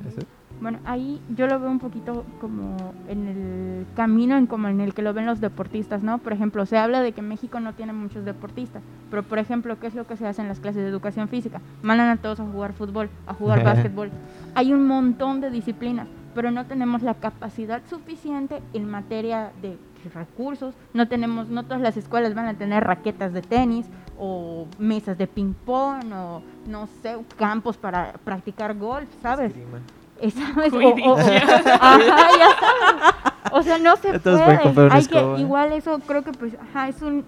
Eso. 0.08 0.28
Bueno, 0.60 0.80
ahí 0.86 1.22
yo 1.30 1.46
lo 1.46 1.60
veo 1.60 1.70
un 1.70 1.80
poquito 1.80 2.26
como 2.42 2.76
en 3.08 3.28
el 3.28 3.86
camino 3.96 4.38
en 4.38 4.48
como 4.48 4.68
en 4.68 4.82
el 4.82 4.94
que 4.94 5.04
lo 5.04 5.14
ven 5.14 5.26
los 5.26 5.40
deportistas, 5.40 6.02
¿no? 6.02 6.18
Por 6.18 6.34
ejemplo, 6.34 6.66
se 6.66 6.78
habla 6.78 7.02
de 7.02 7.12
que 7.12 7.22
México 7.22 7.60
no 7.60 7.74
tiene 7.74 7.94
muchos 7.94 8.26
deportistas, 8.26 8.82
pero 9.12 9.24
por 9.24 9.38
ejemplo, 9.38 9.80
¿qué 9.80 9.88
es 9.88 9.96
lo 9.96 10.08
que 10.08 10.18
se 10.18 10.26
hace 10.26 10.42
en 10.42 10.48
las 10.48 10.60
clases 10.60 10.82
de 10.82 10.90
educación 10.90 11.28
física? 11.28 11.62
Mandan 11.84 12.10
a 12.10 12.18
todos 12.18 12.40
a 12.40 12.46
jugar 12.46 12.74
fútbol, 12.74 13.10
a 13.28 13.34
jugar 13.34 13.64
básquetbol. 13.64 14.10
Hay 14.56 14.74
un 14.74 14.88
montón 14.88 15.42
de 15.42 15.52
disciplinas, 15.52 16.08
pero 16.34 16.50
no 16.50 16.66
tenemos 16.66 17.04
la 17.04 17.14
capacidad 17.14 17.82
suficiente 17.88 18.62
en 18.74 18.90
materia 18.90 19.52
de 19.62 19.78
recursos, 20.14 20.74
no 20.94 21.08
tenemos, 21.08 21.50
no 21.50 21.64
todas 21.64 21.82
las 21.82 21.98
escuelas 21.98 22.34
van 22.34 22.48
a 22.48 22.54
tener 22.54 22.84
raquetas 22.84 23.34
de 23.34 23.42
tenis 23.42 23.88
o 24.18 24.68
mesas 24.80 25.18
de 25.18 25.28
ping 25.28 25.54
pong 25.54 26.12
o 26.14 26.42
no 26.68 26.88
sé, 27.02 27.18
campos 27.38 27.78
para 27.78 28.14
practicar 28.24 28.76
golf, 28.76 29.10
¿sabes? 29.22 29.52
Esgrima. 29.52 29.80
O- 30.58 30.80
Quidditch. 30.80 31.06
o- 31.06 31.14
o- 31.14 31.18
ajá, 31.18 31.30
ya 31.40 32.50
sabes. 32.60 33.14
O 33.52 33.64
sea, 33.64 33.78
no 33.78 33.96
se 33.96 34.20
pueden 34.20 34.74
puede. 34.74 34.90
Hay 34.92 35.06
que, 35.06 35.36
igual 35.40 35.72
eso 35.72 36.00
creo 36.06 36.24
que 36.24 36.32
pues, 36.32 36.56
ajá, 36.70 36.90
es 36.90 37.02
un, 37.02 37.24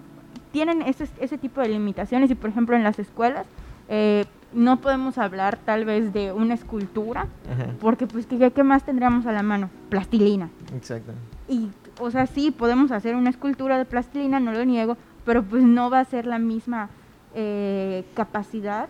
tienen 0.52 0.82
ese, 0.82 1.08
ese 1.20 1.38
tipo 1.38 1.60
de 1.60 1.68
limitaciones 1.68 2.30
y 2.30 2.34
por 2.34 2.50
ejemplo 2.50 2.76
en 2.76 2.82
las 2.84 2.98
escuelas 2.98 3.46
eh, 3.88 4.24
no 4.52 4.78
podemos 4.80 5.16
hablar 5.18 5.56
tal 5.64 5.84
vez 5.84 6.12
de 6.12 6.32
una 6.32 6.54
escultura 6.54 7.22
Ajá, 7.52 7.70
porque 7.80 8.06
pues 8.06 8.26
¿qué, 8.26 8.50
qué 8.50 8.62
más 8.64 8.82
tendríamos 8.84 9.26
a 9.26 9.32
la 9.32 9.42
mano? 9.42 9.70
Plastilina. 9.88 10.50
exacto. 10.76 11.12
Y, 11.48 11.70
o 11.98 12.10
sea, 12.10 12.26
sí, 12.26 12.50
podemos 12.50 12.90
hacer 12.92 13.16
una 13.16 13.30
escultura 13.30 13.78
de 13.78 13.84
plastilina, 13.84 14.38
no 14.40 14.52
lo 14.52 14.64
niego, 14.64 14.96
pero 15.24 15.42
pues 15.42 15.62
no 15.64 15.88
va 15.90 16.00
a 16.00 16.04
ser 16.04 16.26
la 16.26 16.38
misma 16.38 16.88
eh, 17.34 18.04
capacidad 18.14 18.88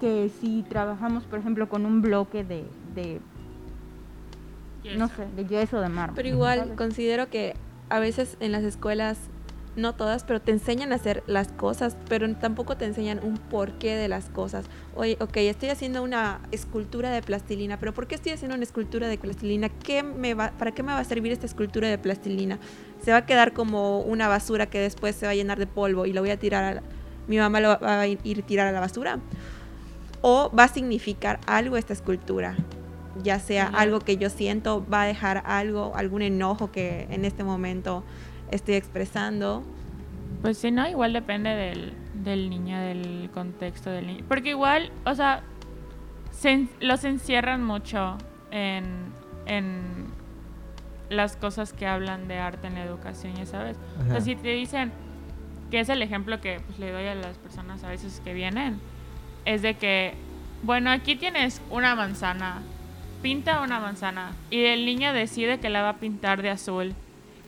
que 0.00 0.30
si 0.40 0.64
trabajamos, 0.68 1.24
por 1.24 1.38
ejemplo, 1.38 1.68
con 1.68 1.86
un 1.86 2.02
bloque 2.02 2.44
de, 2.44 2.64
de 2.94 3.20
no 4.96 5.08
sé, 5.08 5.26
de 5.36 5.46
yeso 5.46 5.80
de 5.80 5.88
mármol. 5.88 6.16
Pero 6.16 6.28
igual 6.28 6.58
¿sabes? 6.60 6.76
considero 6.76 7.30
que 7.30 7.54
a 7.88 7.98
veces 8.00 8.36
en 8.40 8.52
las 8.52 8.64
escuelas, 8.64 9.18
no 9.76 9.94
todas, 9.94 10.24
pero 10.24 10.40
te 10.40 10.50
enseñan 10.50 10.92
a 10.92 10.96
hacer 10.96 11.22
las 11.26 11.48
cosas, 11.52 11.96
pero 12.08 12.30
tampoco 12.36 12.76
te 12.76 12.84
enseñan 12.84 13.20
un 13.22 13.38
porqué 13.38 13.94
de 13.94 14.08
las 14.08 14.28
cosas. 14.28 14.66
Oye, 14.96 15.16
ok, 15.20 15.36
estoy 15.38 15.70
haciendo 15.70 16.02
una 16.02 16.40
escultura 16.50 17.10
de 17.10 17.22
plastilina, 17.22 17.78
pero 17.78 17.94
¿por 17.94 18.06
qué 18.06 18.16
estoy 18.16 18.32
haciendo 18.32 18.54
una 18.54 18.64
escultura 18.64 19.08
de 19.08 19.16
plastilina? 19.18 19.68
¿Qué 19.70 20.02
me 20.02 20.34
va, 20.34 20.50
¿Para 20.50 20.72
qué 20.72 20.82
me 20.82 20.92
va 20.92 20.98
a 20.98 21.04
servir 21.04 21.32
esta 21.32 21.46
escultura 21.46 21.88
de 21.88 21.96
plastilina? 21.96 22.58
Se 23.02 23.12
va 23.12 23.18
a 23.18 23.26
quedar 23.26 23.52
como 23.52 24.00
una 24.00 24.28
basura 24.28 24.66
que 24.66 24.78
después 24.78 25.14
se 25.16 25.26
va 25.26 25.32
a 25.32 25.34
llenar 25.34 25.58
de 25.58 25.66
polvo 25.66 26.04
y 26.06 26.12
lo 26.12 26.20
voy 26.20 26.30
a 26.30 26.38
tirar 26.38 26.64
a 26.64 26.74
la- 26.74 26.82
mi 27.28 27.38
mamá 27.38 27.60
lo 27.60 27.68
va 27.78 28.00
a 28.00 28.06
ir 28.08 28.40
a 28.42 28.46
tirar 28.46 28.66
a 28.66 28.72
la 28.72 28.80
basura. 28.80 29.20
O 30.22 30.50
va 30.56 30.64
a 30.64 30.68
significar 30.68 31.40
algo 31.46 31.76
esta 31.76 31.92
escultura 31.92 32.56
ya 33.22 33.38
sea 33.38 33.66
algo 33.66 34.00
que 34.00 34.16
yo 34.16 34.30
siento, 34.30 34.86
va 34.88 35.02
a 35.02 35.06
dejar 35.06 35.42
algo, 35.46 35.92
algún 35.96 36.22
enojo 36.22 36.70
que 36.70 37.06
en 37.10 37.24
este 37.24 37.44
momento 37.44 38.04
estoy 38.50 38.74
expresando. 38.74 39.62
Pues 40.40 40.58
sí, 40.58 40.70
no, 40.70 40.88
igual 40.88 41.12
depende 41.12 41.50
del, 41.50 41.94
del 42.14 42.50
niño, 42.50 42.78
del 42.80 43.30
contexto 43.32 43.90
del 43.90 44.06
niño. 44.06 44.24
Porque 44.28 44.50
igual, 44.50 44.90
o 45.04 45.14
sea, 45.14 45.42
se 46.30 46.68
los 46.80 47.04
encierran 47.04 47.64
mucho 47.64 48.18
en, 48.50 48.84
en 49.46 50.06
las 51.08 51.36
cosas 51.36 51.72
que 51.72 51.86
hablan 51.86 52.26
de 52.28 52.38
arte 52.38 52.66
en 52.66 52.74
la 52.74 52.84
educación, 52.84 53.34
ya 53.36 53.46
sabes. 53.46 53.76
O 54.00 54.04
sea, 54.04 54.12
Ajá. 54.12 54.20
si 54.20 54.34
te 54.34 54.48
dicen, 54.48 54.92
que 55.70 55.80
es 55.80 55.88
el 55.88 56.02
ejemplo 56.02 56.40
que 56.40 56.60
pues, 56.66 56.78
le 56.78 56.90
doy 56.92 57.06
a 57.06 57.14
las 57.14 57.38
personas 57.38 57.84
a 57.84 57.88
veces 57.88 58.20
que 58.24 58.34
vienen, 58.34 58.80
es 59.44 59.62
de 59.62 59.74
que, 59.74 60.14
bueno, 60.62 60.90
aquí 60.90 61.16
tienes 61.16 61.60
una 61.70 61.94
manzana, 61.94 62.62
pinta 63.22 63.60
una 63.62 63.80
manzana, 63.80 64.32
y 64.50 64.64
el 64.64 64.84
niño 64.84 65.12
decide 65.12 65.58
que 65.60 65.70
la 65.70 65.82
va 65.82 65.90
a 65.90 65.96
pintar 65.96 66.42
de 66.42 66.50
azul. 66.50 66.94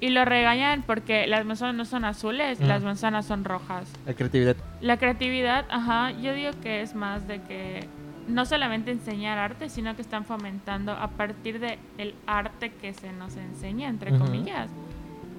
Y 0.00 0.08
lo 0.10 0.24
regañan 0.24 0.82
porque 0.86 1.26
las 1.26 1.44
manzanas 1.46 1.74
no 1.74 1.84
son 1.84 2.04
azules, 2.04 2.58
Ajá. 2.60 2.68
las 2.68 2.82
manzanas 2.82 3.26
son 3.26 3.44
rojas. 3.44 3.90
La 4.06 4.14
creatividad. 4.14 4.56
La 4.80 4.96
creatividad, 4.98 5.64
ajá, 5.70 6.10
yo 6.12 6.34
digo 6.34 6.50
que 6.62 6.82
es 6.82 6.94
más 6.94 7.26
de 7.26 7.40
que 7.42 7.86
no 8.28 8.44
solamente 8.44 8.90
enseñar 8.90 9.38
arte, 9.38 9.68
sino 9.68 9.94
que 9.96 10.02
están 10.02 10.24
fomentando 10.24 10.92
a 10.92 11.08
partir 11.08 11.58
de 11.60 11.78
el 11.98 12.14
arte 12.26 12.70
que 12.72 12.92
se 12.92 13.12
nos 13.12 13.36
enseña, 13.36 13.88
entre 13.88 14.16
comillas, 14.18 14.68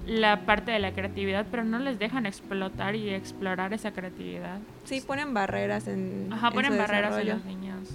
la 0.08 0.42
parte 0.46 0.72
de 0.72 0.80
la 0.80 0.92
creatividad, 0.94 1.46
pero 1.50 1.64
no 1.64 1.80
les 1.80 1.98
dejan 2.00 2.26
explotar 2.26 2.96
y 2.96 3.10
explorar 3.10 3.74
esa 3.74 3.92
creatividad. 3.92 4.60
Sí, 4.84 5.02
ponen 5.02 5.34
barreras 5.34 5.88
en. 5.88 6.30
Ajá, 6.32 6.48
en 6.48 6.54
ponen 6.54 6.72
su 6.74 6.78
barreras 6.78 7.18
en 7.18 7.26
desarrollo. 7.26 7.34
los 7.36 7.46
niños. 7.46 7.90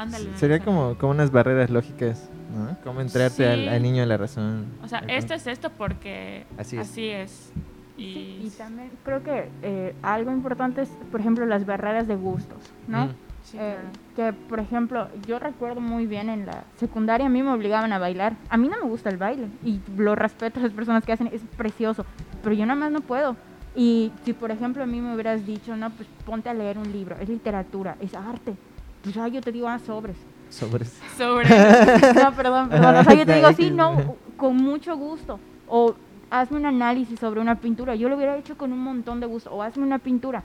Ándale. 0.00 0.30
Sería 0.36 0.60
como, 0.60 0.94
como 0.96 1.12
unas 1.12 1.30
barreras 1.30 1.68
lógicas, 1.70 2.28
¿no? 2.56 2.76
Como 2.82 3.00
entrarte 3.00 3.46
al, 3.46 3.60
Sí. 3.60 3.68
al 3.68 3.82
niño 3.82 4.02
a 4.02 4.06
la 4.06 4.16
razón. 4.16 4.66
O 4.82 4.88
sea, 4.88 5.00
Al- 5.00 5.10
esto 5.10 5.34
es 5.34 5.46
esto 5.46 5.70
porque 5.76 6.46
Así 6.58 6.78
así 6.78 7.08
es. 7.08 7.30
es. 7.30 7.52
Sí, 7.96 8.02
Y, 8.02 8.46
y 8.46 8.50
también 8.56 8.90
creo 9.04 9.22
que 9.22 9.50
eh, 9.62 9.94
algo 10.02 10.30
importante 10.32 10.80
es, 10.82 10.88
por 11.10 11.20
ejemplo, 11.20 11.44
las 11.44 11.66
barreras 11.66 12.08
de 12.08 12.16
gustos, 12.16 12.56
¿no? 12.88 13.06
Mm. 13.06 13.10
sí, 13.44 13.58
Eh, 13.60 13.76
claro. 14.16 14.32
que, 14.32 14.38
por 14.48 14.58
ejemplo, 14.58 15.08
yo 15.26 15.38
recuerdo 15.38 15.82
muy 15.82 16.06
bien 16.06 16.30
en 16.30 16.46
la 16.46 16.64
secundaria 16.78 17.26
a 17.26 17.28
mí 17.28 17.42
me 17.42 17.52
obligaban 17.52 17.92
a 17.92 17.98
bailar. 17.98 18.32
A 18.48 18.56
mí 18.56 18.68
no 18.68 18.78
me 18.82 18.88
gusta 18.88 19.10
el 19.10 19.18
baile 19.18 19.48
y 19.62 19.80
lo 19.98 20.14
respeto 20.14 20.60
a 20.60 20.62
las 20.62 20.72
personas 20.72 21.04
que 21.04 21.12
hacen, 21.12 21.28
es 21.30 21.42
precioso, 21.58 22.06
pero 22.42 22.54
yo 22.54 22.64
nada 22.64 22.80
más 22.80 22.90
no 22.90 23.02
puedo. 23.02 23.36
Y 23.76 24.12
si, 24.24 24.32
por 24.32 24.50
ejemplo, 24.50 24.82
a 24.82 24.86
mí 24.86 24.98
me 25.00 25.12
hubieras 25.14 25.44
dicho, 25.46 25.76
no, 25.76 25.90
pues 25.90 26.08
ponte 26.24 26.48
a 26.48 26.54
leer 26.54 26.78
un 26.78 26.90
libro, 26.90 27.16
es 27.20 27.28
literatura, 27.28 27.96
es 28.00 28.14
arte, 28.14 28.54
pues 29.02 29.16
ah, 29.16 29.28
yo 29.28 29.40
te 29.40 29.52
digo, 29.52 29.68
ah, 29.68 29.78
sobres. 29.78 30.16
Sobres. 30.48 30.98
Sobre. 31.16 31.48
No, 32.14 32.32
perdón, 32.32 32.68
perdón. 32.68 32.96
O 32.96 33.04
sea, 33.04 33.14
yo 33.14 33.24
te 33.24 33.34
digo, 33.34 33.52
sí, 33.52 33.70
no, 33.70 34.16
con 34.36 34.56
mucho 34.56 34.96
gusto. 34.96 35.38
O 35.68 35.94
hazme 36.30 36.58
un 36.58 36.66
análisis 36.66 37.18
sobre 37.18 37.40
una 37.40 37.56
pintura. 37.56 37.94
Yo 37.94 38.08
lo 38.08 38.16
hubiera 38.16 38.36
hecho 38.36 38.56
con 38.56 38.72
un 38.72 38.80
montón 38.80 39.20
de 39.20 39.26
gusto. 39.26 39.50
O 39.50 39.62
hazme 39.62 39.84
una 39.84 39.98
pintura. 39.98 40.42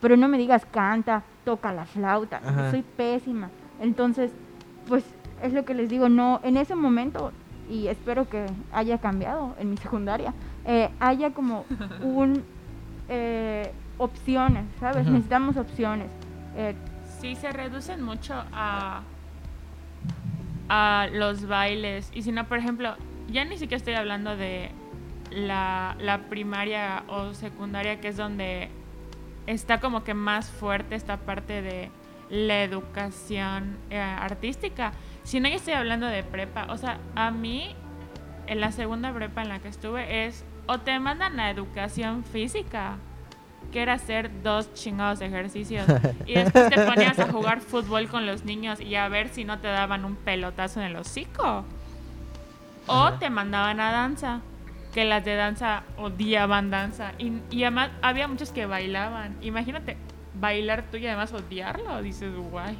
Pero 0.00 0.16
no 0.16 0.28
me 0.28 0.38
digas 0.38 0.64
canta, 0.66 1.22
toca 1.44 1.72
la 1.72 1.86
flauta. 1.86 2.40
Ajá. 2.44 2.70
soy 2.70 2.82
pésima. 2.82 3.50
Entonces, 3.80 4.30
pues 4.86 5.04
es 5.42 5.52
lo 5.52 5.64
que 5.64 5.74
les 5.74 5.88
digo. 5.88 6.08
No, 6.08 6.40
en 6.42 6.56
ese 6.56 6.74
momento, 6.74 7.32
y 7.68 7.88
espero 7.88 8.28
que 8.28 8.46
haya 8.72 8.98
cambiado 8.98 9.54
en 9.58 9.70
mi 9.70 9.76
secundaria, 9.76 10.34
eh, 10.64 10.90
haya 11.00 11.30
como 11.30 11.64
un 12.02 12.44
eh, 13.08 13.72
opciones, 13.96 14.64
¿sabes? 14.78 15.06
Necesitamos 15.06 15.56
opciones. 15.56 16.08
Eh, 16.56 16.74
Sí, 17.20 17.34
se 17.34 17.50
reducen 17.50 18.02
mucho 18.02 18.34
a, 18.52 19.02
a 20.68 21.08
los 21.12 21.46
bailes. 21.46 22.10
Y 22.14 22.22
si 22.22 22.32
no, 22.32 22.46
por 22.46 22.58
ejemplo, 22.58 22.96
ya 23.28 23.44
ni 23.44 23.58
siquiera 23.58 23.76
estoy 23.76 23.94
hablando 23.94 24.36
de 24.36 24.70
la, 25.30 25.96
la 25.98 26.18
primaria 26.28 27.02
o 27.08 27.34
secundaria, 27.34 28.00
que 28.00 28.08
es 28.08 28.16
donde 28.16 28.70
está 29.46 29.80
como 29.80 30.04
que 30.04 30.14
más 30.14 30.50
fuerte 30.50 30.94
esta 30.94 31.16
parte 31.18 31.62
de 31.62 31.90
la 32.30 32.62
educación 32.62 33.78
eh, 33.90 33.98
artística, 33.98 34.92
sino 35.24 35.48
yo 35.48 35.56
estoy 35.56 35.74
hablando 35.74 36.06
de 36.06 36.22
prepa. 36.22 36.66
O 36.70 36.76
sea, 36.76 36.98
a 37.14 37.30
mí, 37.30 37.74
en 38.46 38.60
la 38.60 38.72
segunda 38.72 39.12
prepa 39.12 39.42
en 39.42 39.48
la 39.48 39.58
que 39.58 39.68
estuve, 39.68 40.26
es 40.26 40.44
o 40.66 40.78
te 40.78 40.98
mandan 40.98 41.40
a 41.40 41.50
educación 41.50 42.24
física, 42.24 42.98
que 43.72 43.82
era 43.82 43.94
hacer 43.94 44.30
dos 44.42 44.72
chingados 44.74 45.20
ejercicios, 45.20 45.86
y 46.26 46.34
después 46.34 46.70
te 46.70 46.80
ponías 46.80 47.18
a 47.18 47.30
jugar 47.30 47.60
fútbol 47.60 48.08
con 48.08 48.26
los 48.26 48.44
niños 48.44 48.80
y 48.80 48.94
a 48.94 49.08
ver 49.08 49.28
si 49.28 49.44
no 49.44 49.58
te 49.58 49.68
daban 49.68 50.04
un 50.04 50.16
pelotazo 50.16 50.80
en 50.80 50.86
el 50.86 50.96
hocico. 50.96 51.64
O 52.86 53.12
te 53.14 53.28
mandaban 53.28 53.80
a 53.80 53.92
danza, 53.92 54.40
que 54.94 55.04
las 55.04 55.22
de 55.24 55.34
danza 55.34 55.82
odiaban 55.98 56.70
danza. 56.70 57.12
Y, 57.18 57.32
y 57.50 57.64
además 57.64 57.90
había 58.00 58.26
muchos 58.28 58.50
que 58.50 58.64
bailaban. 58.64 59.36
Imagínate 59.42 59.98
bailar 60.40 60.84
tú 60.90 60.96
y 60.96 61.06
además 61.06 61.32
odiarlo. 61.32 62.00
Dices, 62.00 62.34
guay. 62.50 62.78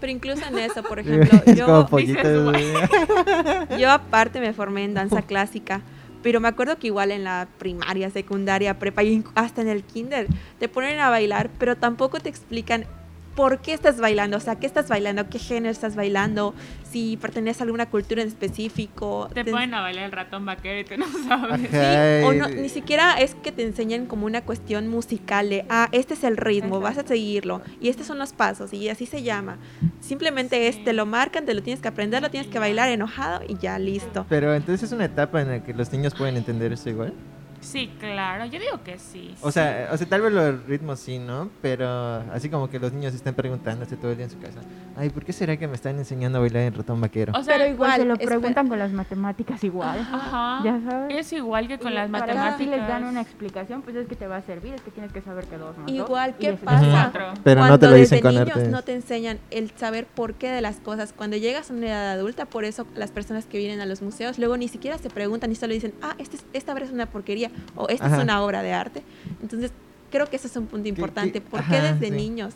Pero 0.00 0.12
incluso 0.12 0.46
en 0.46 0.58
eso, 0.58 0.82
por 0.82 0.98
ejemplo, 1.00 1.42
yo, 1.54 1.84
dices, 1.96 2.26
yo 3.78 3.90
aparte 3.90 4.40
me 4.40 4.52
formé 4.52 4.84
en 4.84 4.94
danza 4.94 5.22
clásica, 5.22 5.80
Pero 6.22 6.40
me 6.40 6.48
acuerdo 6.48 6.78
que 6.78 6.88
igual 6.88 7.10
en 7.10 7.24
la 7.24 7.48
primaria, 7.58 8.10
secundaria, 8.10 8.78
prepa 8.78 9.02
y 9.02 9.24
hasta 9.34 9.62
en 9.62 9.68
el 9.68 9.82
kinder 9.82 10.26
te 10.58 10.68
ponen 10.68 10.98
a 10.98 11.10
bailar, 11.10 11.50
pero 11.58 11.76
tampoco 11.76 12.20
te 12.20 12.28
explican 12.28 12.86
por 13.34 13.60
qué 13.60 13.72
estás 13.72 13.98
bailando, 14.00 14.36
o 14.36 14.40
sea, 14.40 14.56
qué 14.56 14.66
estás 14.66 14.88
bailando, 14.88 15.28
qué 15.28 15.38
género 15.38 15.70
estás 15.70 15.96
bailando, 15.96 16.54
si 16.90 17.16
perteneces 17.16 17.60
a 17.60 17.64
alguna 17.64 17.86
cultura 17.88 18.22
en 18.22 18.28
específico. 18.28 19.28
Te 19.32 19.44
Te- 19.44 19.50
ponen 19.50 19.72
a 19.74 19.80
bailar 19.80 20.04
el 20.06 20.12
ratón 20.12 20.44
vaquero 20.44 20.80
y 20.80 20.84
tú 20.84 20.94
no 20.98 21.06
sabes. 21.28 21.72
Ajá, 21.72 22.26
o 22.26 22.32
y- 22.32 22.36
no, 22.36 22.48
ni 22.48 22.68
siquiera 22.68 23.20
es 23.20 23.34
que 23.36 23.52
te 23.52 23.62
enseñen 23.62 24.06
como 24.06 24.26
una 24.26 24.42
cuestión 24.42 24.88
musical 24.88 25.48
de, 25.48 25.64
ah, 25.68 25.88
este 25.92 26.14
es 26.14 26.24
el 26.24 26.36
ritmo, 26.36 26.80
vas 26.80 26.98
a 26.98 27.06
seguirlo, 27.06 27.62
y 27.80 27.88
estos 27.88 28.06
son 28.06 28.18
los 28.18 28.32
pasos, 28.32 28.72
y 28.72 28.88
así 28.88 29.06
se 29.06 29.22
llama. 29.22 29.58
Simplemente 30.00 30.68
es, 30.68 30.74
Sí. 30.76 30.82
te 30.84 30.92
lo 30.92 31.06
marcan, 31.06 31.46
te 31.46 31.54
lo 31.54 31.62
tienes 31.62 31.80
que 31.80 31.88
aprender, 31.88 32.22
lo 32.22 32.30
tienes 32.30 32.48
que 32.50 32.58
bailar 32.58 32.88
enojado 32.88 33.42
y 33.46 33.56
ya 33.58 33.78
listo. 33.78 34.26
Pero 34.28 34.54
entonces 34.54 34.84
es 34.88 34.92
una 34.92 35.04
etapa 35.06 35.40
en 35.40 35.48
la 35.48 35.62
que 35.64 35.72
los 35.74 35.92
niños 35.92 36.14
pueden 36.14 36.36
entender 36.36 36.72
eso 36.72 36.90
igual. 36.90 37.12
Sí, 37.60 37.90
claro, 38.00 38.46
yo 38.46 38.58
digo 38.58 38.82
que 38.82 38.98
sí. 38.98 39.34
O 39.42 39.50
sea, 39.52 39.90
o 39.92 39.96
sea, 39.96 40.06
tal 40.08 40.22
vez 40.22 40.32
los 40.32 40.64
ritmos 40.66 40.98
sí, 40.98 41.18
¿no? 41.18 41.50
Pero 41.60 41.86
así 42.32 42.48
como 42.48 42.70
que 42.70 42.78
los 42.78 42.92
niños 42.92 43.14
estén 43.14 43.34
preguntándose 43.34 43.96
todo 43.96 44.10
el 44.12 44.16
día 44.16 44.24
en 44.26 44.30
su 44.30 44.38
casa. 44.40 44.60
Ay, 44.96 45.10
¿por 45.10 45.24
qué 45.24 45.32
será 45.32 45.56
que 45.56 45.68
me 45.68 45.74
están 45.74 45.98
enseñando 45.98 46.38
a 46.38 46.40
bailar 46.40 46.62
en 46.62 46.74
ratón 46.74 47.00
vaquero? 47.00 47.32
O 47.36 47.42
sea, 47.42 47.56
Pero 47.58 47.70
igual, 47.70 48.00
se 48.00 48.04
lo 48.06 48.16
preguntan 48.16 48.68
con 48.68 48.78
las 48.78 48.92
matemáticas 48.92 49.62
igual. 49.62 49.98
ajá. 50.00 50.60
Ya 50.64 50.80
sabes. 50.88 51.16
Es 51.18 51.32
igual 51.32 51.68
que 51.68 51.78
con 51.78 51.92
Y 51.92 51.94
las 51.94 52.10
para 52.10 52.26
matemáticas. 52.26 52.58
Si 52.58 52.66
les 52.66 52.88
dan 52.88 53.04
una 53.04 53.20
explicación, 53.20 53.82
pues 53.82 53.94
es 53.96 54.08
que 54.08 54.16
te 54.16 54.26
va 54.26 54.36
a 54.36 54.42
servir, 54.42 54.74
es 54.74 54.80
que 54.80 54.90
tienes 54.90 55.12
que 55.12 55.20
saber 55.20 55.44
que 55.44 55.58
dos 55.58 55.76
más 55.76 55.86
dos, 55.86 55.94
Igual, 55.94 56.36
¿qué 56.38 56.54
pasa? 56.54 57.10
Cuatro. 57.12 57.34
Pero 57.44 57.60
no 57.60 57.66
Cuando 57.66 57.78
te 57.78 57.86
lo 57.88 57.94
dicen 57.94 58.20
desde 58.22 58.22
con 58.22 58.34
niños 58.56 58.68
no 58.72 58.82
te 58.82 58.94
enseñan 58.94 59.38
el 59.50 59.70
saber 59.76 60.06
por 60.06 60.34
qué 60.34 60.50
de 60.50 60.60
las 60.62 60.76
cosas. 60.80 61.12
Cuando 61.12 61.36
llegas 61.36 61.70
a 61.70 61.74
una 61.74 61.86
edad 61.88 62.10
adulta, 62.12 62.46
por 62.46 62.64
eso 62.64 62.86
las 62.94 63.10
personas 63.10 63.44
que 63.46 63.58
vienen 63.58 63.80
a 63.80 63.86
los 63.86 64.00
museos 64.02 64.38
luego 64.38 64.56
ni 64.56 64.68
siquiera 64.68 64.96
se 64.98 65.10
preguntan 65.10 65.52
y 65.52 65.54
solo 65.56 65.74
dicen, 65.74 65.92
ah, 66.02 66.14
este 66.18 66.36
es- 66.36 66.46
esta 66.52 66.72
obra 66.72 66.84
es 66.84 66.90
una 66.90 67.06
porquería 67.06 67.49
o 67.76 67.88
esta 67.88 68.06
Ajá. 68.06 68.16
es 68.18 68.22
una 68.24 68.42
obra 68.42 68.62
de 68.62 68.72
arte. 68.72 69.02
Entonces, 69.42 69.72
creo 70.10 70.26
que 70.26 70.36
ese 70.36 70.46
es 70.48 70.56
un 70.56 70.66
punto 70.66 70.88
importante. 70.88 71.40
¿Por 71.40 71.62
qué 71.64 71.80
desde 71.80 72.06
sí. 72.06 72.10
niños? 72.10 72.54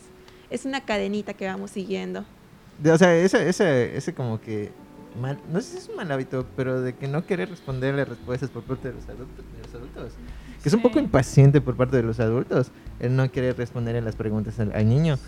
Es 0.50 0.64
una 0.64 0.80
cadenita 0.82 1.34
que 1.34 1.46
vamos 1.46 1.70
siguiendo. 1.70 2.24
De- 2.82 2.92
o 2.92 2.98
sea, 2.98 3.14
ese, 3.16 3.48
ese, 3.48 3.96
ese 3.96 4.14
como 4.14 4.40
que... 4.40 4.72
mal- 5.20 5.38
no 5.52 5.60
sé 5.60 5.72
si 5.72 5.78
es 5.78 5.88
un 5.88 5.96
mal 5.96 6.10
hábito, 6.10 6.46
pero 6.56 6.80
de 6.80 6.94
que 6.94 7.06
no 7.08 7.24
querer 7.24 7.48
responderle 7.50 8.04
respuestas 8.04 8.50
por 8.50 8.62
parte 8.64 8.88
de 8.88 8.94
los 8.94 9.04
adultos. 9.08 9.44
de 9.56 9.62
los 9.62 9.74
adultos. 9.74 10.12
Que 10.62 10.68
es 10.68 10.74
un 10.74 10.82
poco 10.82 10.98
Sí. 10.98 11.04
impaciente 11.04 11.60
por 11.60 11.76
parte 11.76 11.96
de 11.96 12.02
los 12.02 12.18
adultos. 12.20 12.70
El 13.00 13.14
no 13.16 13.30
querer 13.30 13.56
responderle 13.56 14.00
las 14.00 14.16
preguntas 14.16 14.58
al, 14.60 14.72
al 14.74 14.88
niño. 14.88 15.16
Sí. 15.16 15.22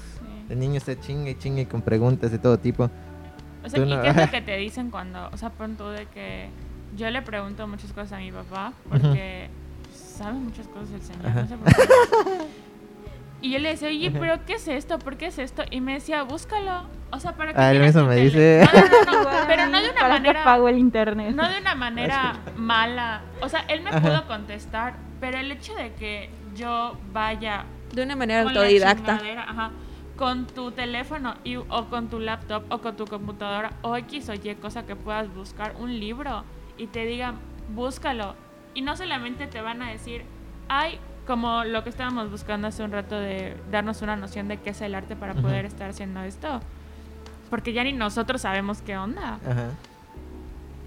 El 0.50 0.58
niño 0.60 0.76
está 0.78 0.98
chingue 0.98 1.32
y 1.32 1.34
chingue 1.36 1.66
con 1.68 1.82
preguntas 1.82 2.30
de 2.30 2.38
todo 2.38 2.58
tipo. 2.58 2.90
O 3.64 3.68
sea, 3.68 3.84
¿y 3.84 3.88
no- 3.90 4.00
qué 4.02 4.08
es 4.10 4.16
lo 4.16 4.30
que 4.30 4.42
te 4.42 4.56
dicen 4.56 4.90
cuando, 4.90 5.28
o 5.32 5.36
sea, 5.36 5.50
pon 5.50 5.76
tú 5.76 5.88
de 5.88 6.06
que 6.06 6.48
yo 6.96 7.10
le 7.10 7.22
pregunto 7.22 7.66
muchas 7.68 7.92
cosas 7.92 8.12
a 8.14 8.18
mi 8.18 8.32
papá 8.32 8.72
porque 8.88 9.48
sabe 9.92 10.34
muchas 10.34 10.66
cosas 10.68 10.90
el 10.92 11.02
señor, 11.02 11.34
no 11.34 11.46
sé 11.46 11.56
por 11.56 11.72
qué. 11.74 11.82
Y 13.42 13.50
yo 13.52 13.58
le 13.58 13.68
decía, 13.68 13.88
oye, 13.88 14.08
Ajá. 14.08 14.16
pero 14.18 14.46
¿qué 14.46 14.54
es 14.54 14.66
esto? 14.66 14.98
¿Por 14.98 15.18
qué 15.18 15.26
es 15.26 15.38
esto? 15.38 15.62
Y 15.70 15.82
me 15.82 15.92
decía, 15.92 16.22
búscalo. 16.22 16.84
O 17.12 17.20
sea, 17.20 17.32
para 17.36 17.52
que 17.52 17.60
Ah, 17.60 17.70
él 17.70 17.82
mismo 17.82 18.04
me 18.04 18.16
dice. 18.16 18.66
No, 19.06 19.12
no, 19.12 19.22
no, 19.22 19.46
pero 19.46 19.66
no 19.66 19.78
de 19.82 19.90
una 19.90 20.00
¿para 20.00 20.14
manera 20.14 20.42
pago 20.42 20.68
el 20.68 20.78
internet? 20.78 21.34
no 21.36 21.46
de 21.48 21.60
una 21.60 21.74
manera 21.74 22.36
mala. 22.56 23.20
O 23.42 23.48
sea, 23.50 23.60
él 23.68 23.82
me 23.82 23.90
Ajá. 23.90 24.00
pudo 24.00 24.26
contestar, 24.26 24.94
pero 25.20 25.36
el 25.38 25.52
hecho 25.52 25.74
de 25.74 25.92
que 25.92 26.30
yo 26.56 26.96
vaya 27.12 27.66
De 27.92 28.02
una 28.02 28.16
manera 28.16 28.42
con 28.44 28.56
autodidacta. 28.56 29.20
ajá, 29.46 29.70
con 30.16 30.46
tu 30.46 30.70
teléfono 30.72 31.34
y, 31.44 31.56
o 31.56 31.84
con 31.90 32.08
tu 32.08 32.18
laptop 32.18 32.64
o 32.70 32.78
con 32.78 32.96
tu 32.96 33.04
computadora 33.04 33.72
o 33.82 33.96
X 33.96 34.30
o 34.30 34.34
Y 34.34 34.54
cosa 34.54 34.86
que 34.86 34.96
puedas 34.96 35.32
buscar 35.32 35.74
un 35.78 36.00
libro 36.00 36.42
y 36.78 36.86
te 36.86 37.04
digan 37.04 37.36
búscalo 37.74 38.34
y 38.74 38.82
no 38.82 38.96
solamente 38.96 39.46
te 39.46 39.60
van 39.60 39.82
a 39.82 39.90
decir 39.90 40.24
ay 40.68 40.98
como 41.26 41.64
lo 41.64 41.82
que 41.82 41.90
estábamos 41.90 42.30
buscando 42.30 42.68
hace 42.68 42.84
un 42.84 42.92
rato 42.92 43.18
de 43.18 43.56
darnos 43.70 44.02
una 44.02 44.16
noción 44.16 44.46
de 44.48 44.58
qué 44.58 44.70
es 44.70 44.80
el 44.80 44.94
arte 44.94 45.16
para 45.16 45.34
poder 45.34 45.64
estar 45.64 45.90
haciendo 45.90 46.22
esto 46.22 46.60
porque 47.50 47.72
ya 47.72 47.84
ni 47.84 47.92
nosotros 47.92 48.42
sabemos 48.42 48.82
qué 48.82 48.96
onda 48.96 49.38
Ajá. 49.44 49.70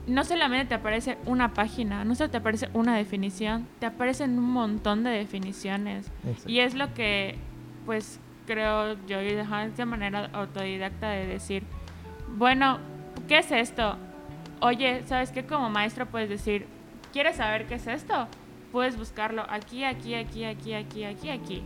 no 0.07 0.23
solamente 0.23 0.65
te 0.65 0.75
aparece 0.75 1.17
una 1.25 1.53
página, 1.53 2.03
no 2.03 2.15
solo 2.15 2.29
te 2.29 2.37
aparece 2.37 2.69
una 2.73 2.95
definición, 2.95 3.67
te 3.79 3.85
aparecen 3.85 4.37
un 4.37 4.51
montón 4.51 5.03
de 5.03 5.11
definiciones. 5.11 6.11
Exacto. 6.25 6.49
Y 6.49 6.59
es 6.59 6.73
lo 6.73 6.93
que, 6.93 7.37
pues, 7.85 8.19
creo 8.47 8.97
yo, 9.07 9.21
y 9.21 9.35
de 9.35 9.85
manera 9.85 10.29
autodidacta 10.33 11.09
de 11.11 11.27
decir, 11.27 11.63
bueno, 12.35 12.79
¿qué 13.27 13.37
es 13.37 13.51
esto? 13.51 13.97
Oye, 14.61 15.03
¿sabes 15.05 15.31
qué? 15.31 15.45
Como 15.45 15.69
maestro 15.69 16.05
puedes 16.05 16.29
decir, 16.29 16.65
¿quieres 17.13 17.37
saber 17.37 17.65
qué 17.67 17.75
es 17.75 17.87
esto? 17.87 18.27
Puedes 18.71 18.97
buscarlo 18.97 19.45
aquí, 19.49 19.83
aquí, 19.83 20.15
aquí, 20.15 20.43
aquí, 20.43 20.73
aquí, 20.73 21.03
aquí, 21.05 21.29
aquí. 21.29 21.63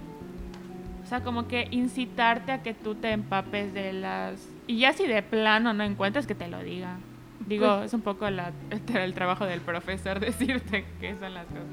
O 1.03 1.05
sea, 1.05 1.21
como 1.21 1.47
que 1.47 1.67
incitarte 1.71 2.51
a 2.51 2.61
que 2.63 2.73
tú 2.73 2.95
te 2.95 3.11
empapes 3.11 3.73
de 3.73 3.93
las... 3.93 4.47
Y 4.67 4.77
ya 4.79 4.93
si 4.93 5.05
de 5.05 5.21
plano 5.21 5.73
no 5.73 5.83
encuentras, 5.83 6.27
que 6.27 6.35
te 6.35 6.47
lo 6.47 6.59
diga. 6.59 6.97
Digo, 7.45 7.67
Pues- 7.77 7.87
es 7.87 7.93
un 7.93 8.01
poco 8.01 8.29
la, 8.29 8.51
el, 8.69 8.95
el 8.97 9.13
trabajo 9.13 9.45
del 9.45 9.59
profesor 9.59 10.19
decirte 10.21 10.85
qué 11.01 11.15
son 11.19 11.33
las 11.33 11.45
cosas. 11.47 11.65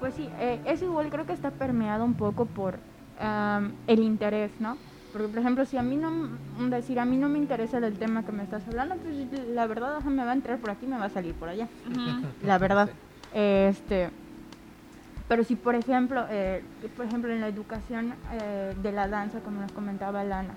Pues 0.00 0.14
sí, 0.14 0.28
eh, 0.40 0.60
eso 0.64 0.84
igual 0.86 1.10
creo 1.10 1.26
que 1.26 1.32
está 1.32 1.50
permeado 1.50 2.04
un 2.04 2.14
poco 2.14 2.46
por 2.46 2.78
am, 3.20 3.72
el 3.86 4.00
interés, 4.00 4.50
¿no? 4.58 4.76
Porque, 5.12 5.28
por 5.28 5.38
ejemplo, 5.38 5.64
si 5.66 5.76
a 5.76 5.82
mí 5.82 5.96
no, 5.96 6.10
decir, 6.70 6.98
a 6.98 7.04
mí 7.04 7.18
no 7.18 7.28
me 7.28 7.38
interesa 7.38 7.78
el 7.78 7.98
tema 7.98 8.24
que 8.24 8.32
me 8.32 8.42
estás 8.42 8.66
hablando, 8.66 8.96
pues 8.96 9.46
la 9.48 9.66
verdad, 9.66 9.96
ajá, 9.96 10.08
me 10.08 10.24
va 10.24 10.30
a 10.30 10.34
entrar 10.34 10.58
por 10.58 10.70
aquí, 10.70 10.86
me 10.86 10.98
va 10.98 11.06
a 11.06 11.10
salir 11.10 11.34
por 11.34 11.48
allá. 11.48 11.68
La 12.42 12.58
verdad. 12.58 12.88
Este, 13.34 14.10
pero 15.28 15.44
si 15.44 15.56
por 15.56 15.74
ejemplo, 15.74 16.26
eh, 16.30 16.62
por 16.96 17.06
ejemplo 17.06 17.32
en 17.32 17.40
la 17.40 17.48
educación 17.48 18.14
eh, 18.32 18.74
de 18.82 18.92
la 18.92 19.08
danza, 19.08 19.40
como 19.40 19.60
nos 19.60 19.72
comentaba 19.72 20.24
Lana, 20.24 20.54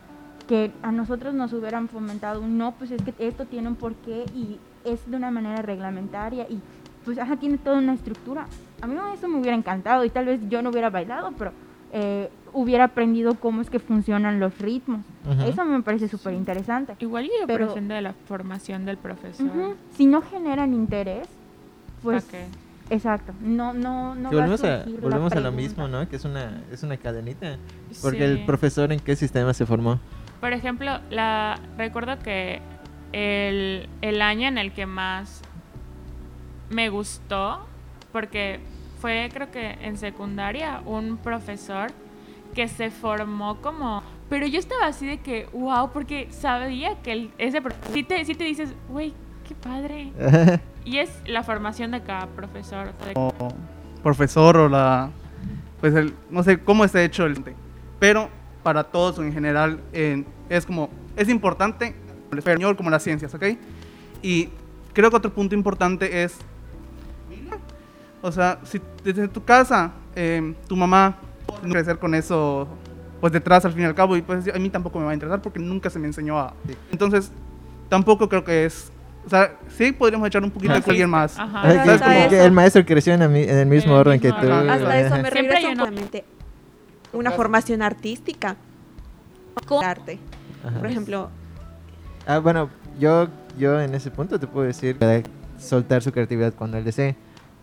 que 0.48 0.72
a 0.82 0.91
nosotros 0.91 1.34
nos 1.34 1.54
hubieran 1.54 1.88
fomentado 1.88 2.41
un 2.41 2.58
no, 2.58 2.74
pues 2.74 2.91
es 2.91 3.02
que 3.02 3.13
esto 3.20 3.46
tiene 3.46 3.68
un 3.68 3.76
porqué 3.76 4.26
y 4.34 4.60
es 4.84 5.10
de 5.10 5.15
una 5.15 5.32
manera 5.32 5.62
reglamentaria 5.62 6.46
y 6.50 6.62
pues 7.04 7.18
ajá, 7.18 7.38
tiene 7.38 7.58
toda 7.58 7.78
una 7.78 7.94
estructura. 7.94 8.48
A 8.82 8.88
mí 8.88 8.96
eso 9.13 9.28
me 9.28 9.39
hubiera 9.39 9.56
encantado 9.56 10.04
y 10.04 10.10
tal 10.10 10.26
vez 10.26 10.41
yo 10.50 10.62
no 10.62 10.72
hubiera 10.72 10.89
bailado, 10.89 11.32
pero 11.38 11.54
eh, 11.94 12.30
hubiera 12.56 12.86
aprendido 12.86 13.36
cómo 13.36 13.62
es 13.62 13.70
que 13.70 13.80
funcionan 13.80 14.39
los 14.39 14.58
ritmos. 14.58 15.02
Eso 15.46 15.65
me 15.65 15.82
parece 15.84 16.08
súper 16.08 16.34
interesante. 16.34 16.96
Igual 17.00 17.26
yo 17.26 17.46
Pero- 17.46 17.68
depende 17.68 17.94
de 17.94 18.02
la 18.02 18.13
formación 18.13 18.86
del 18.86 18.98
profesor. 18.98 19.76
Si 19.96 20.06
no 20.08 20.22
generan 20.22 20.74
interés, 20.74 21.28
pues. 22.02 22.26
Exacto, 22.89 23.34
no, 23.41 23.74
no, 23.74 24.13
no. 24.15 24.30
Va 24.30 24.36
volvemos 24.36 24.63
a, 24.63 24.86
volvemos 25.02 25.34
a 25.34 25.39
lo 25.39 25.52
mismo, 25.52 25.88
¿no? 25.88 26.08
Que 26.08 26.15
es 26.18 26.24
una, 26.24 26.62
es 26.72 26.84
una 26.84 26.98
cadenita. 26.98 27.58
Porque 28.02 28.24
el 28.24 28.46
profesor 28.46 28.91
en 28.94 29.00
qué 29.00 29.15
sistema 29.15 29.54
se 29.54 29.65
formó. 29.65 30.00
Por 30.39 30.54
ejemplo, 30.54 31.00
la 31.10 31.60
recuerdo 31.78 32.20
que 32.20 32.62
el, 33.12 33.89
el 34.02 34.22
año 34.22 34.48
en 34.48 34.58
el 34.60 34.72
que 34.72 34.86
más 34.86 35.41
me 36.70 36.89
gustó, 36.89 37.65
porque 38.12 38.60
fue 39.02 39.30
creo 39.34 39.50
que 39.52 39.72
en 39.82 39.98
secundaria, 39.98 40.82
un 40.86 41.18
profesor 41.18 41.91
que 42.56 42.68
se 42.68 42.89
formó 42.89 43.58
como... 43.62 44.02
Pero 44.30 44.48
yo 44.48 44.58
estaba 44.58 44.88
así 44.88 45.06
de 45.06 45.20
que, 45.20 45.48
wow, 45.54 45.91
porque 45.91 46.28
sabía 46.32 46.96
que 47.04 47.12
el- 47.12 47.32
ese... 47.38 47.62
Sí 47.94 48.02
te, 48.04 48.26
sí 48.26 48.34
te 48.34 48.44
dices, 48.46 48.74
güey, 48.89 49.13
qué 49.48 49.54
padre. 49.54 50.12
Y 50.86 51.00
es 51.00 51.10
la 51.26 51.41
formación 51.41 51.89
de 51.89 52.02
cada 52.04 52.28
profesor. 52.28 52.91
o 53.15 53.34
profesor 54.04 54.56
o 54.58 54.70
la 54.70 55.10
pues 55.82 55.96
el 55.96 56.13
no 56.30 56.44
sé 56.44 56.60
cómo 56.60 56.86
está 56.86 57.02
hecho 57.04 57.26
el 57.26 57.44
pero 57.98 58.30
para 58.62 58.84
todos 58.84 59.18
en 59.18 59.34
general 59.34 59.80
en- 59.94 60.28
es 60.48 60.63
como 60.63 60.91
es 61.15 61.28
importante 61.28 61.96
el 62.32 62.38
español 62.38 62.76
como 62.78 62.91
las 62.91 63.02
ciencias 63.02 63.34
¿ok? 63.34 63.44
y 64.22 64.50
creo 64.94 65.10
que 65.10 65.15
otro 65.18 65.34
punto 65.34 65.56
importante 65.56 66.22
es 66.24 66.38
o 68.22 68.32
sea 68.32 68.60
si 68.63 68.80
desde 69.04 69.28
tu 69.28 69.44
casa 69.44 69.91
eh, 70.15 70.54
tu 70.68 70.76
mamá 70.76 71.18
no 71.63 71.69
crecer 71.71 71.97
con 71.99 72.15
eso 72.15 72.67
pues 73.21 73.31
detrás 73.34 73.65
al 73.65 73.73
fin 73.73 73.81
y 73.84 73.86
al 73.86 73.95
cabo 73.95 74.15
y 74.17 74.21
pues 74.21 74.47
a 74.53 74.60
mí 74.60 74.69
tampoco 74.69 74.99
me 74.99 75.05
va 75.05 75.12
a 75.12 75.13
interesar 75.13 75.41
porque 75.41 75.60
nunca 75.60 75.89
se 75.89 75.97
me 75.99 76.08
enseñó 76.08 76.38
a 76.39 76.53
entonces 76.91 77.31
tampoco 77.89 78.27
creo 78.29 78.43
que 78.43 78.65
es 78.65 78.91
o 79.25 79.29
sea 79.29 79.55
sí 79.69 79.91
podríamos 79.91 80.27
echar 80.27 80.43
un 80.43 80.51
poquito 80.51 80.73
de 80.73 80.84
alguien 80.86 81.10
más 81.10 81.38
Ajá. 81.39 81.73
Es 81.73 82.01
como 82.01 82.29
que 82.29 82.45
el 82.45 82.51
maestro 82.51 82.86
creció 82.86 83.13
en, 83.13 83.21
el 83.23 83.36
en 83.36 83.58
el 83.58 83.65
mismo 83.67 83.91
En 83.93 83.95
el 83.95 83.99
orden 84.01 84.19
que 84.19 84.27
mismo 84.27 84.41
tú. 84.43 84.47
orden. 84.51 84.69
Hasta 84.69 84.99
eso 84.99 85.15
me 85.17 85.29
regreso 85.29 85.67
una- 85.67 85.75
solamente 85.75 86.25
una 87.13 87.31
formación 87.31 87.81
artística 87.81 88.58
con 89.65 89.84
arte. 89.84 90.19
Ajá. 90.67 90.79
Por 90.79 90.89
ejemplo, 90.89 91.29
Ah, 92.27 92.39
bueno, 92.39 92.69
yo, 92.99 93.27
yo 93.58 93.79
en 93.79 93.93
ese 93.95 94.10
punto 94.12 94.39
te 94.39 94.47
puedo 94.47 94.65
decir 94.67 94.97
para 94.97 95.21
soltar 95.60 96.01
su 96.01 96.12
creatividad 96.12 96.53
cuando 96.53 96.77
él 96.77 96.84
desee. 96.84 97.15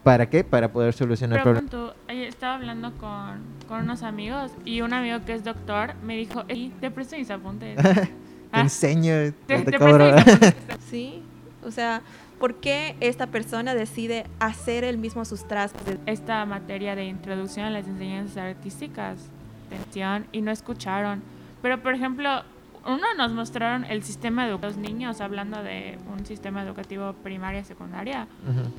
¿Para 0.02 0.28
qué? 0.28 0.42
Para 0.44 0.72
poder 0.72 0.92
solucionar 0.94 1.38
Pero 1.38 1.44
problemas. 1.44 1.70
pon 1.70 1.88
tú, 1.88 1.94
ayer 2.08 2.28
estaba 2.28 2.54
hablando 2.56 2.92
con, 2.98 3.40
con 3.68 3.80
unos 3.82 4.02
amigos 4.02 4.50
y 4.64 4.80
un 4.80 4.92
amigo 4.92 5.18
que 5.24 5.34
es 5.34 5.44
doctor 5.44 5.94
me 6.02 6.16
dijo, 6.16 6.44
"Ey, 6.48 6.72
te 6.80 6.90
presto 6.90 7.16
mis 7.16 7.30
apuntes. 7.30 7.76
Te 8.52 8.58
Ah, 8.58 8.60
enseño, 8.62 9.12
te, 9.14 9.32
te, 9.46 9.64
te 9.72 9.78
cobro. 9.78 10.10
presto 10.10 10.30
mis 10.30 10.42
apuntes. 10.44 10.76
sí, 10.90 11.22
o 11.64 11.70
sea, 11.70 12.02
¿Por 12.38 12.56
qué 12.56 12.96
esta 12.98 13.28
persona 13.28 13.72
decide 13.72 14.24
hacer 14.40 14.82
el 14.82 14.98
mismo 14.98 15.24
sus 15.24 15.46
trazos? 15.46 15.80
Esta 16.06 16.44
materia 16.44 16.96
de 16.96 17.04
introducción 17.04 17.66
a 17.66 17.70
las 17.70 17.86
enseñanzas 17.86 18.36
artísticas, 18.56 19.30
atención, 19.68 20.26
y 20.32 20.40
no 20.40 20.50
escucharon. 20.50 21.22
Pero, 21.62 21.80
por 21.80 21.94
ejemplo, 21.94 22.42
uno 22.84 23.04
nos 23.16 23.30
mostraron 23.30 23.84
el 23.84 24.02
sistema 24.02 24.44
de 24.48 24.58
los 24.58 24.76
niños, 24.76 25.20
hablando 25.20 25.62
de 25.62 26.00
un 26.12 26.26
sistema 26.26 26.64
educativo 26.64 27.12
primaria, 27.22 27.62
secundaria, 27.62 28.26
Ujú, 28.42 28.72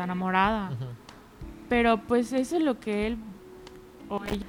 está 0.00 0.04
enamorada. 0.04 0.70
ujú. 0.70 0.86
Pero 1.68 1.98
pues 1.98 2.32
eso 2.32 2.56
es 2.56 2.62
lo 2.62 2.80
que 2.80 3.06
él 3.06 3.18
o 4.08 4.24
ella 4.24 4.46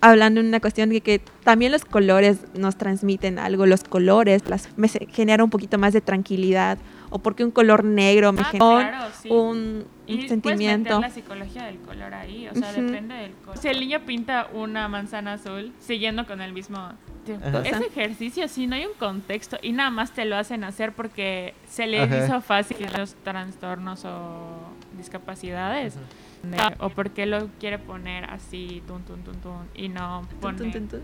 Hablando 0.00 0.40
en 0.40 0.46
una 0.46 0.58
cuestión 0.58 0.88
de 0.90 1.00
que 1.00 1.20
también 1.44 1.70
los 1.70 1.84
colores 1.84 2.40
nos 2.54 2.76
transmiten 2.76 3.38
algo, 3.38 3.66
los 3.66 3.84
colores 3.84 4.48
las, 4.48 4.68
me 4.76 4.88
genera 4.88 5.44
un 5.44 5.50
poquito 5.50 5.78
más 5.78 5.92
de 5.92 6.00
tranquilidad, 6.00 6.78
o 7.10 7.20
porque 7.20 7.44
un 7.44 7.52
color 7.52 7.84
negro 7.84 8.32
me 8.32 8.40
Ah, 8.40 8.44
genera 8.50 8.90
claro, 8.90 9.12
sí. 9.22 9.28
un, 9.30 9.84
Y 10.08 10.28
sentimiento. 10.28 10.98
meter 10.98 11.08
la 11.08 11.14
psicología 11.14 11.64
del 11.66 11.78
color 11.78 12.14
ahí, 12.14 12.48
o 12.48 12.54
sea, 12.54 12.72
Ujú. 12.72 12.80
depende 12.82 13.14
del 13.14 13.32
color. 13.44 13.58
Si 13.58 13.68
el 13.68 13.78
niño 13.78 14.00
pinta 14.00 14.48
una 14.52 14.88
manzana 14.88 15.34
azul, 15.34 15.72
siguiendo 15.78 16.26
con 16.26 16.40
el 16.40 16.52
mismo... 16.52 16.78
Ajá. 16.78 17.62
Ese 17.64 17.86
ejercicio, 17.86 18.48
sí, 18.48 18.66
no 18.66 18.74
hay 18.74 18.84
un 18.84 18.94
contexto 18.98 19.56
y 19.62 19.70
nada 19.70 19.90
más 19.90 20.10
te 20.10 20.24
lo 20.24 20.34
hacen 20.36 20.64
hacer 20.64 20.90
porque 20.92 21.54
se 21.68 21.86
les 21.86 22.10
Ajá. 22.10 22.24
hizo 22.26 22.40
fácil 22.40 22.88
los 22.98 23.14
trastornos 23.14 24.04
o 24.04 24.72
discapacidades. 24.96 25.94
de- 26.42 26.58
o 26.80 26.88
porque 26.90 27.24
lo 27.26 27.48
quiere 27.60 27.78
poner 27.78 28.24
así, 28.24 28.82
tun, 28.86 29.02
tun, 29.02 29.22
tun, 29.22 29.36
tun, 29.36 29.68
y 29.74 29.88
no 29.88 30.22
pone... 30.40 30.58
tun, 30.72 30.72
tun, 30.72 30.88
tun. 30.88 31.00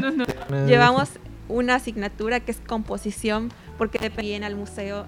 tun, 0.00 0.16
tun, 0.16 0.26
tun. 0.48 0.66
Llevamos 0.66 1.10
una 1.48 1.74
asignatura 1.76 2.40
que 2.40 2.50
es 2.52 2.60
composición, 2.60 3.50
porque 3.76 4.10
viene 4.10 4.46
al 4.46 4.54
museo. 4.54 5.06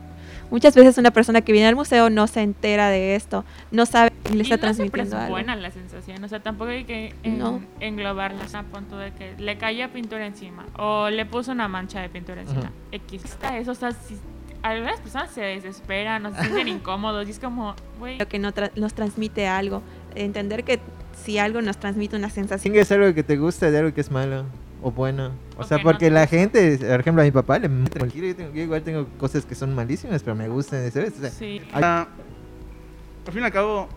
Muchas 0.50 0.74
veces 0.74 0.96
una 0.98 1.10
persona 1.12 1.42
que 1.42 1.52
viene 1.52 1.68
al 1.68 1.76
museo 1.76 2.08
no 2.10 2.26
se 2.26 2.40
entera 2.42 2.88
de 2.88 3.14
esto, 3.14 3.44
no 3.70 3.84
sabe 3.86 4.10
que 4.24 4.32
le 4.34 4.38
Y 4.38 4.52
está 4.52 4.56
no 4.68 4.74
siempre 4.74 5.02
transmitiendo 5.02 5.16
es 5.16 5.22
algo. 5.22 5.30
buena 5.34 5.54
la 5.56 5.70
sensación, 5.70 6.24
o 6.24 6.28
sea, 6.28 6.40
tampoco 6.40 6.70
hay 6.70 6.84
que 6.84 7.14
en- 7.22 7.38
No. 7.38 7.60
englobarla 7.80 8.44
a 8.52 8.62
punto 8.64 8.96
de 8.98 9.12
que 9.12 9.34
le 9.38 9.58
cayó 9.58 9.88
pintura 9.90 10.26
encima 10.26 10.66
o 10.78 11.08
le 11.10 11.26
puso 11.26 11.52
una 11.52 11.68
mancha 11.68 12.00
de 12.00 12.08
pintura 12.08 12.40
encima. 12.40 12.60
Ujú. 12.62 12.70
X. 12.92 13.24
Está 13.24 13.56
eso, 13.58 13.72
o 13.72 13.74
sea, 13.76 13.92
si 13.92 14.16
algunas 14.62 15.00
personas 15.00 15.30
se 15.30 15.40
desesperan 15.40 16.26
o 16.26 16.34
se 16.34 16.40
sienten 16.42 16.68
incómodos 16.68 17.26
y 17.28 17.30
es 17.30 17.38
como, 17.38 17.74
güey, 17.98 18.18
Lo 18.18 18.28
que 18.28 18.38
no 18.38 18.52
tra- 18.52 18.70
nos 18.76 18.94
transmite 18.94 19.46
algo. 19.46 19.82
Entender 20.14 20.64
que 20.64 20.80
si 21.24 21.38
algo 21.38 21.60
nos 21.62 21.78
transmite 21.78 22.16
una 22.16 22.28
sensación. 22.30 22.72
Distingues 22.72 22.92
algo 22.92 23.14
que 23.14 23.22
te 23.22 23.36
gusta 23.36 23.70
de 23.70 23.78
algo 23.78 23.94
que 23.94 24.00
es 24.00 24.10
malo 24.10 24.44
o 24.82 24.90
bueno. 24.90 25.32
O 25.56 25.60
O 25.62 25.64
sea, 25.64 25.78
que 25.78 25.84
no 25.84 25.90
porque 25.90 26.06
te 26.06 26.10
la 26.10 26.22
gusta. 26.22 26.36
gente, 26.36 26.78
por 26.78 27.00
ejemplo, 27.00 27.22
a 27.22 27.24
mi 27.24 27.30
papá 27.30 27.58
le 27.58 27.68
cualquiera. 27.98 28.28
Yo, 28.28 28.36
tengo- 28.36 28.52
yo 28.54 28.62
igual 28.62 28.82
tengo 28.82 29.06
cosas 29.18 29.44
que 29.44 29.54
son 29.54 29.74
malísimas, 29.74 30.22
pero 30.22 30.34
me 30.36 30.48
gustan, 30.48 30.90
¿sabes? 30.90 31.14
O 31.18 31.20
sea, 31.20 31.30
sí. 31.30 31.60
Ay. 31.72 31.82
Ah, 31.84 32.08
al 33.26 33.32
fin 33.32 33.42
y 33.42 33.44
al 33.46 33.52
cabo, 33.52 33.88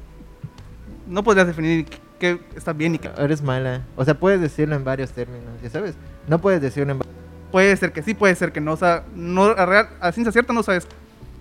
no 1.07 1.23
podrías 1.23 1.47
definir 1.47 1.85
qué 2.19 2.39
está 2.55 2.73
bien 2.73 2.95
y 2.95 2.99
qué 2.99 3.09
eres 3.17 3.41
mala. 3.41 3.81
O 3.95 4.05
sea, 4.05 4.13
puedes 4.19 4.39
decirlo 4.41 4.75
en 4.75 4.83
varios 4.83 5.11
términos, 5.11 5.49
¿ya 5.61 5.69
sabes? 5.69 5.95
No 6.27 6.39
puedes 6.39 6.61
decirlo 6.61 6.91
en 6.93 6.99
va- 6.99 7.05
puede 7.53 7.77
ser 7.77 7.93
que 7.93 8.01
sí, 8.03 8.13
puede 8.15 8.35
ser 8.35 8.51
que 8.51 8.59
no. 8.59 8.73
O 8.73 8.77
sea, 8.77 9.03
no, 9.15 9.43
a, 9.43 9.65
real, 9.65 9.87
a 10.01 10.11
ciencia 10.11 10.31
cierta 10.33 10.51
no 10.51 10.63
sabes. 10.63 10.85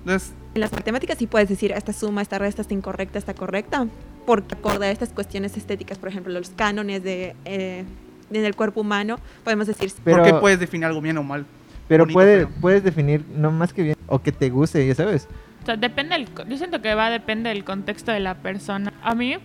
Entonces, 0.01 0.33
En 0.55 0.61
las 0.61 0.71
matemáticas 0.73 1.17
sí 1.19 1.27
puedes 1.27 1.49
decir 1.49 1.73
esta 1.73 1.93
suma, 1.93 2.23
esta 2.23 2.39
resta, 2.39 2.61
está 2.63 2.75
incorrecta, 2.75 3.19
está 3.19 3.35
correcta, 3.35 3.87
porque 4.27 4.55
acorde 4.55 4.87
a 4.87 4.91
estas 4.91 5.09
cuestiones 5.09 5.57
estéticas, 5.57 5.99
por 5.99 6.09
ejemplo, 6.11 6.33
los 6.33 6.51
cánones 6.51 7.03
de, 7.03 7.35
eh, 7.47 7.85
en 8.31 8.45
el 8.45 8.55
cuerpo 8.55 8.83
humano, 8.83 9.19
podemos 9.43 9.67
decir 9.67 9.91
Pero- 10.05 10.19
¿por 10.19 10.27
qué 10.27 10.35
puedes 10.35 10.61
definir 10.61 10.85
algo 10.87 11.01
bien 11.01 11.17
o 11.19 11.23
mal? 11.23 11.47
Pero 11.89 12.05
Bonito, 12.05 12.15
puede, 12.15 12.37
pero- 12.47 12.61
puedes 12.61 12.85
definir 12.85 13.25
no 13.35 13.51
más 13.51 13.73
que 13.73 13.83
bien 13.83 13.97
o 14.07 14.21
que 14.21 14.33
te 14.33 14.51
guste, 14.51 14.87
ya 14.87 14.95
sabes. 14.95 15.27
O 15.63 15.67
sea, 15.67 15.77
depende 15.77 16.15
del, 16.17 16.29
co- 16.31 16.45
yo 16.45 16.57
siento 16.59 16.83
que 16.83 16.95
va 16.95 17.07
a 17.07 17.11
depende 17.11 17.49
del 17.49 17.65
contexto 17.65 18.11
de 18.13 18.21
la 18.21 18.35
persona. 18.35 18.93
A 19.03 19.15
mí 19.15 19.37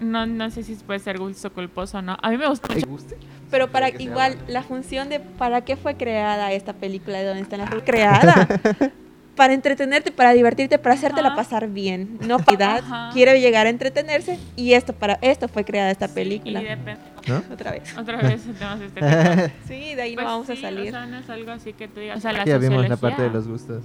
no, 0.00 0.26
no 0.26 0.50
sé 0.50 0.62
si 0.62 0.74
puede 0.76 0.98
ser 0.98 1.18
gusto 1.18 1.52
culposo 1.52 1.98
o 1.98 2.02
no. 2.02 2.16
A 2.22 2.30
mí 2.30 2.36
me 2.36 2.48
gusta 2.48 2.68
¿Te 2.68 2.74
mucho. 2.74 2.86
guste? 2.86 3.16
Pero 3.50 3.70
para 3.70 3.90
igual, 3.90 4.36
la 4.48 4.62
función 4.62 5.08
de 5.08 5.20
para 5.20 5.62
qué 5.62 5.76
fue 5.76 5.96
creada 5.96 6.52
esta 6.52 6.72
película 6.72 7.18
de 7.18 7.24
dónde 7.26 7.42
están 7.42 7.60
las 7.60 7.70
creada 7.84 8.48
para 9.36 9.52
entretenerte, 9.52 10.10
para 10.10 10.32
divertirte, 10.32 10.78
para 10.78 10.94
hacértela 10.94 11.28
Ajá. 11.28 11.36
pasar 11.36 11.68
bien. 11.68 12.18
No 12.26 12.38
piedad, 12.44 12.82
quiere 13.12 13.40
llegar 13.40 13.66
a 13.66 13.70
entretenerse 13.70 14.38
y 14.56 14.72
esto 14.72 14.92
para 14.92 15.18
esto 15.20 15.46
fue 15.48 15.64
creada 15.64 15.90
esta 15.90 16.08
película. 16.08 16.60
Y 16.60 16.64
depende. 16.64 17.00
¿No? 17.28 17.42
Otra 17.52 17.70
vez. 17.72 17.96
Otra 17.96 18.20
vez 18.20 18.42
temas 18.42 18.80
estéticos. 18.80 19.50
Sí, 19.68 19.94
de 19.94 20.02
ahí 20.02 20.14
Pues 20.14 20.24
no 20.26 20.32
vamos 20.32 20.50
a 20.50 20.56
sí, 20.56 20.62
salir. 20.62 20.88
O 20.88 20.90
sea, 20.90 21.06
no 21.06 21.18
es 21.18 21.30
algo 21.30 21.50
así 21.52 21.72
que 21.72 21.86
tú 21.88 22.00
digas. 22.00 22.18
O 22.18 22.20
sea, 22.20 22.32
la 22.32 22.44
Ya 22.44 22.58
vimos 22.58 22.88
la 22.88 22.96
parte 22.96 23.22
de 23.22 23.30
los 23.30 23.46
gustos. 23.46 23.84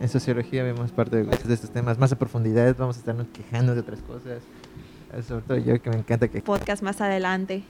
En 0.00 0.08
sociología 0.08 0.64
vemos 0.64 0.90
parte 0.90 1.16
de, 1.16 1.24
de 1.24 1.54
estos 1.54 1.70
temas 1.70 1.98
más 1.98 2.12
a 2.12 2.18
profundidad. 2.18 2.74
Vamos 2.76 2.96
a 2.96 2.98
estarnos 2.98 3.28
quejando 3.28 3.74
de 3.74 3.80
otras 3.80 4.00
cosas. 4.02 4.42
Sobre 5.22 5.42
todo 5.44 5.56
yo 5.58 5.80
que 5.80 5.90
me 5.90 5.96
encanta 5.96 6.28
que... 6.28 6.40
Podcast 6.42 6.82
más 6.82 7.00
adelante. 7.00 7.62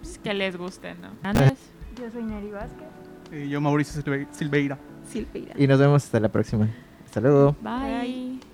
pues, 0.00 0.18
que 0.18 0.34
les 0.34 0.56
guste, 0.56 0.94
¿no? 0.94 1.08
Antes. 1.22 1.54
Yo 1.98 2.10
soy 2.10 2.22
Neri 2.24 2.50
Vázquez. 2.50 2.88
Y 3.32 3.48
yo, 3.48 3.60
Mauricio 3.60 4.02
Silve- 4.02 4.26
Silveira. 4.32 4.78
Silveira. 5.08 5.54
Y 5.56 5.66
nos 5.66 5.78
vemos 5.78 6.04
hasta 6.04 6.20
la 6.20 6.28
próxima. 6.30 6.68
Hasta 7.04 7.20
luego. 7.20 7.56
Bye. 7.62 8.00
Bye. 8.40 8.51